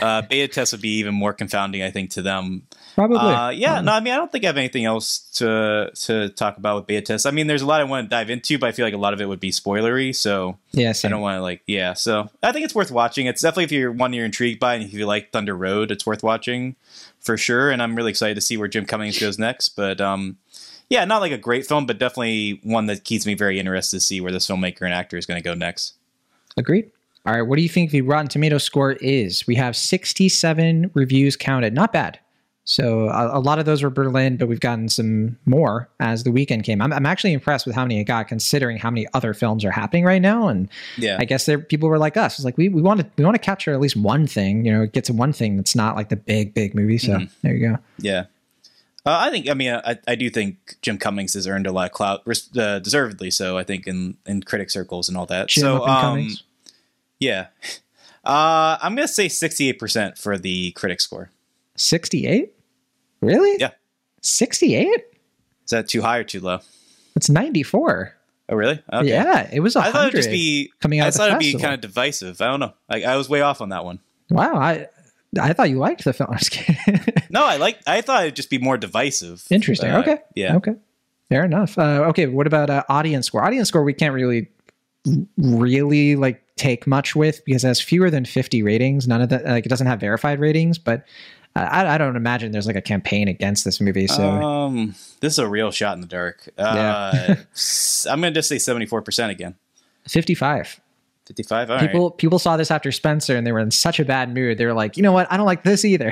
uh, 0.02 0.22
beta 0.24 0.54
test 0.54 0.74
would 0.74 0.82
be 0.82 0.98
even 0.98 1.14
more 1.14 1.32
confounding, 1.32 1.82
I 1.82 1.92
think, 1.92 2.12
to 2.12 2.22
them. 2.22 2.64
Probably. 2.96 3.18
Uh, 3.18 3.52
yeah. 3.52 3.78
Um, 3.78 3.86
no, 3.86 3.94
I 3.94 4.02
mean, 4.02 4.14
I 4.14 4.18
don't 4.18 4.30
think 4.30 4.44
I 4.44 4.48
have 4.48 4.58
anything 4.58 4.84
else 4.84 5.20
to 5.36 5.92
to 5.94 6.28
talk 6.30 6.58
about 6.58 6.76
with 6.76 6.88
beta 6.88 7.02
test. 7.02 7.26
I 7.26 7.32
mean, 7.32 7.48
there's 7.48 7.62
a 7.62 7.66
lot 7.66 7.80
I 7.80 7.86
want 7.86 8.06
to 8.06 8.10
dive 8.10 8.30
into, 8.30 8.60
but 8.60 8.68
I 8.68 8.72
feel 8.74 8.86
like 8.86 8.94
a 8.94 8.98
lot 8.98 9.14
of 9.14 9.22
it 9.22 9.28
would 9.28 9.40
be 9.40 9.52
spoilery. 9.52 10.14
So 10.14 10.58
yeah, 10.72 10.92
I 11.04 11.08
don't 11.08 11.22
want 11.22 11.38
to 11.38 11.42
like 11.42 11.62
yeah. 11.68 11.94
So 11.94 12.30
I 12.44 12.52
think 12.52 12.66
it's 12.66 12.76
worth 12.76 12.92
watching. 12.92 13.28
It's 13.28 13.42
definitely 13.42 13.64
if 13.64 13.72
you're 13.72 13.94
one 13.94 14.12
you're 14.12 14.26
intrigued 14.26 14.60
by, 14.60 14.76
and 14.76 14.84
if 14.84 14.94
you 14.94 15.06
like 15.06 15.32
Thunder 15.32 15.56
Road, 15.56 15.92
it's 15.92 16.06
worth 16.06 16.24
watching 16.24 16.76
for 17.22 17.38
sure. 17.38 17.72
And 17.72 17.82
I'm 17.82 17.96
really 17.96 18.10
excited 18.10 18.36
to 18.36 18.42
see 18.42 18.58
where 18.58 18.68
Jim 18.68 18.86
Cummings 18.86 19.18
goes 19.18 19.40
next. 19.40 19.70
But 19.70 20.02
um, 20.02 20.38
yeah, 20.90 21.06
not 21.06 21.22
like 21.22 21.32
a 21.32 21.38
great 21.38 21.68
film, 21.68 21.86
but 21.86 22.00
definitely 22.00 22.60
one 22.64 22.88
that 22.88 23.04
keeps 23.04 23.26
me 23.26 23.36
very 23.36 23.60
interested 23.60 23.98
to 23.98 24.02
see 24.02 24.20
where 24.20 24.32
this 24.32 24.48
filmmaker 24.48 24.82
and 24.82 24.94
actor 24.94 25.18
is 25.18 25.26
going 25.26 25.42
to 25.42 25.44
go 25.44 25.54
next. 25.54 25.94
Agreed. 26.60 26.92
All 27.26 27.34
right, 27.34 27.42
what 27.42 27.58
do 27.58 27.62
you 27.62 27.70
think 27.70 27.92
the 27.92 28.02
Rotten 28.02 28.28
Tomato 28.28 28.58
score 28.58 28.94
is? 28.94 29.46
We 29.46 29.56
have 29.56 29.76
67 29.76 30.92
reviews 30.94 31.36
counted. 31.36 31.74
Not 31.74 31.92
bad. 31.92 32.20
So 32.64 33.10
a, 33.10 33.40
a, 33.40 33.42
lot 33.42 33.58
of 33.58 33.66
those 33.66 33.82
were 33.82 33.90
Berlin, 33.90 34.38
but 34.38 34.48
we've 34.48 34.60
gotten 34.60 34.90
some 34.90 35.40
more 35.48 35.90
as 36.00 36.24
the 36.24 36.32
weekend 36.32 36.66
came. 36.66 36.84
I'm, 36.84 36.94
I'm 36.94 37.06
actually 37.08 37.34
impressed 37.34 37.66
with 37.66 37.74
how 37.74 37.84
many 37.84 38.00
it 38.00 38.04
got, 38.04 38.28
considering 38.28 38.78
how 38.78 38.92
many 38.92 39.08
other 39.16 39.34
films 39.34 39.66
are 39.66 39.72
happening 39.72 40.06
right 40.06 40.22
now. 40.22 40.48
And 40.48 40.70
yeah, 40.96 41.18
I 41.20 41.26
guess 41.26 41.48
there 41.48 41.58
people 41.58 41.90
were 41.90 41.98
like 41.98 42.16
us. 42.16 42.38
It's 42.38 42.46
like 42.46 42.60
we, 42.60 42.70
we 42.70 42.84
want 42.84 43.00
to 43.00 43.08
we 43.18 43.26
want 43.26 43.34
to 43.34 43.40
capture 43.40 43.74
at 43.74 43.80
least 43.80 43.96
one 43.96 44.28
thing. 44.28 44.66
You 44.66 44.72
know, 44.72 44.86
get 44.86 45.04
to 45.06 45.14
one 45.14 45.34
thing 45.34 45.58
that's 45.58 45.76
not 45.76 45.96
like 45.96 46.10
the 46.10 46.16
big 46.16 46.54
big 46.54 46.76
movie. 46.76 47.00
So 47.00 47.14
mm-hmm. 47.14 47.34
there 47.42 47.56
you 47.56 47.70
go. 47.70 47.78
Yeah, 47.98 48.26
uh, 49.04 49.18
I 49.20 49.32
think. 49.32 49.50
I 49.50 49.56
mean, 49.56 49.74
I, 49.74 49.98
I 50.08 50.14
do 50.14 50.30
think 50.30 50.78
Jim 50.84 51.00
Cummings 51.00 51.34
has 51.34 51.48
earned 51.48 51.66
a 51.66 51.72
lot 51.72 51.88
of 51.88 51.92
clout, 51.94 52.22
uh, 52.56 52.78
deservedly 52.78 53.32
so. 53.32 53.58
I 53.58 53.64
think 53.64 53.88
in 53.88 54.18
in 54.28 54.44
critic 54.44 54.70
circles 54.70 55.10
and 55.10 55.18
all 55.18 55.26
that. 55.26 55.48
Jim 55.48 55.62
so 55.64 55.88
um, 55.88 56.30
yeah, 57.20 57.48
uh, 58.24 58.78
I'm 58.82 58.96
gonna 58.96 59.08
say 59.08 59.28
68 59.28 59.80
percent 59.80 60.18
for 60.18 60.38
the 60.38 60.72
critic 60.72 61.02
score. 61.02 61.30
68. 61.76 62.54
Really? 63.22 63.58
Yeah. 63.60 63.72
68? 64.22 64.88
Is 64.88 65.72
that 65.72 65.88
too 65.88 66.02
high 66.02 66.18
or 66.18 66.24
too 66.24 66.42
low? 66.42 66.60
It's 67.16 67.30
94. 67.30 68.16
Oh, 68.50 68.56
really? 68.56 68.82
Okay. 68.92 69.08
Yeah, 69.08 69.48
it 69.52 69.60
was 69.60 69.76
100 69.76 69.90
I 69.90 69.92
thought 69.92 70.08
it'd 70.08 70.20
just 70.20 70.32
be 70.32 70.72
coming 70.80 71.00
out. 71.00 71.08
I 71.08 71.12
thought 71.12 71.30
it'd 71.30 71.40
be 71.40 71.54
kind 71.54 71.74
of 71.74 71.82
divisive. 71.82 72.42
I 72.42 72.48
don't 72.48 72.60
know. 72.60 72.74
I, 72.90 73.04
I 73.04 73.16
was 73.16 73.30
way 73.30 73.42
off 73.42 73.62
on 73.62 73.70
that 73.70 73.86
one. 73.86 74.00
Wow, 74.30 74.56
I 74.56 74.88
I 75.40 75.54
thought 75.54 75.70
you 75.70 75.78
liked 75.78 76.04
the 76.04 76.14
film. 76.14 76.30
I 76.32 76.34
was 76.34 76.50
kidding. 76.50 77.14
no, 77.30 77.44
I 77.44 77.58
like. 77.58 77.80
I 77.86 78.02
thought 78.02 78.24
it'd 78.24 78.36
just 78.36 78.50
be 78.50 78.58
more 78.58 78.78
divisive. 78.78 79.46
Interesting. 79.52 79.92
Uh, 79.92 80.00
okay. 80.00 80.18
Yeah. 80.36 80.56
Okay. 80.56 80.74
Fair 81.30 81.46
enough. 81.46 81.78
Uh, 81.78 82.06
okay. 82.08 82.26
What 82.26 82.48
about 82.48 82.72
uh, 82.72 82.84
audience 82.90 83.28
score? 83.28 83.44
Audience 83.44 83.68
score, 83.68 83.84
we 83.84 83.94
can't 83.94 84.16
really, 84.16 84.50
really 85.38 86.16
like 86.16 86.44
take 86.60 86.86
much 86.86 87.16
with 87.16 87.44
because 87.46 87.64
it 87.64 87.68
has 87.68 87.82
fewer 87.82 88.10
than 88.10 88.26
50 88.26 88.62
ratings. 88.62 89.08
None 89.08 89.22
of 89.22 89.30
that, 89.30 89.46
like, 89.46 89.66
it 89.66 89.70
doesn't 89.70 89.88
have 89.88 90.00
verified 90.00 90.40
ratings, 90.40 90.78
but 90.78 91.06
I, 91.56 91.96
I, 91.96 91.98
don't 91.98 92.16
imagine 92.16 92.52
there's 92.52 92.68
like 92.68 92.76
a 92.76 92.82
campaign 92.82 93.28
against 93.28 93.66
this 93.66 93.82
movie. 93.82 94.08
So 94.08 94.30
um, 94.30 94.96
this 95.20 95.34
is 95.34 95.40
a 95.40 95.48
real 95.48 95.72
shot 95.72 95.96
in 95.96 96.02
the 96.02 96.08
dark. 96.08 96.48
Uh, 96.58 97.12
yeah. 97.16 97.36
I'm 98.12 98.22
gonna 98.22 98.32
just 98.32 98.50
say 98.50 98.60
74 98.60 99.02
percent 99.02 99.32
again. 99.32 99.56
55. 100.08 100.80
55. 101.26 101.72
All 101.72 101.80
people 101.80 102.10
right. 102.10 102.18
people 102.18 102.40
saw 102.40 102.58
this 102.58 102.72
after 102.72 102.92
Spencer 102.92 103.36
and 103.36 103.46
they 103.46 103.52
were 103.52 103.60
in 103.60 103.72
such 103.72 104.00
a 104.00 104.06
bad 104.06 104.34
mood. 104.34 104.58
They 104.58 104.66
were 104.66 104.74
like, 104.74 104.98
you 104.98 105.04
know 105.04 105.12
what? 105.12 105.32
I 105.32 105.38
don't 105.38 105.46
like 105.46 105.64
this 105.64 105.86
either. 105.86 106.12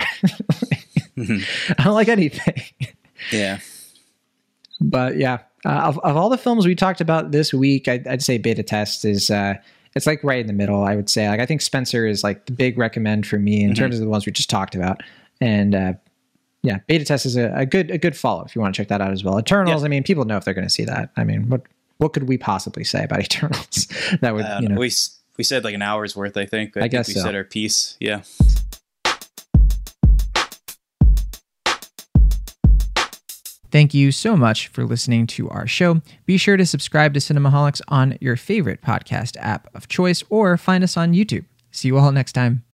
mm-hmm. 1.18 1.72
I 1.80 1.84
don't 1.84 1.96
like 1.96 2.08
anything. 2.08 2.64
Yeah. 3.32 3.60
But 4.80 5.18
yeah, 5.18 5.40
uh, 5.66 5.70
of, 5.70 6.00
of 6.00 6.16
all 6.16 6.30
the 6.30 6.38
films 6.38 6.66
we 6.68 6.76
talked 6.76 7.02
about 7.02 7.32
this 7.32 7.54
week, 7.54 7.88
I'd, 7.88 8.08
I'd 8.08 8.22
say 8.22 8.38
Beta 8.38 8.64
Test 8.64 9.06
is 9.06 9.32
uh, 9.32 9.56
it's 9.98 10.08
like 10.08 10.24
right 10.24 10.40
in 10.40 10.48
the 10.48 10.54
middle. 10.54 10.84
I 10.84 10.96
would 10.96 11.10
say 11.10 11.28
like 11.28 11.40
I 11.40 11.46
think 11.46 11.62
Spencer 11.62 12.08
is 12.08 12.24
like 12.24 12.46
the 12.46 12.54
big 12.54 12.78
recommend 12.78 13.28
for 13.28 13.38
me 13.38 13.62
in 13.62 13.72
mm-hmm. 13.72 13.76
terms 13.76 13.96
of 13.96 14.02
the 14.02 14.10
ones 14.10 14.26
we 14.26 14.32
just 14.32 14.50
talked 14.50 14.76
about 14.76 15.02
and 15.42 15.76
uh, 15.76 15.94
yeah, 16.64 16.80
beta 16.88 17.06
test 17.06 17.26
is 17.26 17.38
a, 17.38 17.52
a 17.56 17.66
good 17.66 17.92
a 17.92 17.98
good 17.98 18.16
follow 18.16 18.44
if 18.44 18.56
you 18.56 18.62
want 18.62 18.74
to 18.76 18.82
check 18.82 18.90
that 18.90 19.02
out 19.02 19.12
as 19.12 19.24
well. 19.24 19.40
Eternals, 19.40 19.84
I 19.84 19.88
mean, 19.88 20.04
people 20.04 20.26
know 20.26 20.38
if 20.38 20.46
they're 20.46 20.54
going 20.54 20.68
to 20.68 20.74
see 20.74 20.86
that. 20.86 21.12
I 21.16 21.24
mean, 21.24 21.50
what 21.50 21.62
what 21.98 22.14
could 22.14 22.28
we 22.28 22.38
possibly 22.38 22.84
say 22.84 23.04
about 23.04 23.20
Eternals 23.24 23.88
that 24.22 24.34
would 24.34 24.46
you 24.62 24.70
know? 24.70 24.80
We 24.80 24.92
we 25.38 25.44
said 25.44 25.64
like 25.64 25.76
an 25.76 25.82
hour's 25.82 26.16
worth. 26.16 26.36
I 26.36 26.46
think. 26.46 26.76
I, 26.76 26.82
I 26.82 26.84
think 26.84 26.92
guess 26.92 27.08
we 27.08 27.14
so. 27.16 27.22
said 27.22 27.36
our 27.36 27.44
piece. 27.44 27.96
Yeah. 28.00 28.24
Thank 33.78 33.94
you 33.94 34.12
so 34.12 34.36
much 34.36 34.70
for 34.70 34.86
listening 34.86 35.28
to 35.28 35.52
our 35.52 35.68
show. 35.68 36.02
Be 36.26 36.38
sure 36.38 36.58
to 36.58 36.66
subscribe 36.66 37.14
to 37.14 37.20
Cinemaholics 37.20 37.80
on 37.90 38.18
your 38.20 38.36
favorite 38.36 38.82
podcast 38.82 39.38
app 39.40 39.70
of 39.76 39.88
choice 39.88 40.24
or 40.32 40.58
find 40.58 40.84
us 40.84 40.98
on 40.98 41.14
YouTube. 41.14 41.46
See 41.70 41.90
you 41.90 42.00
all 42.00 42.12
next 42.12 42.32
time. 42.32 42.64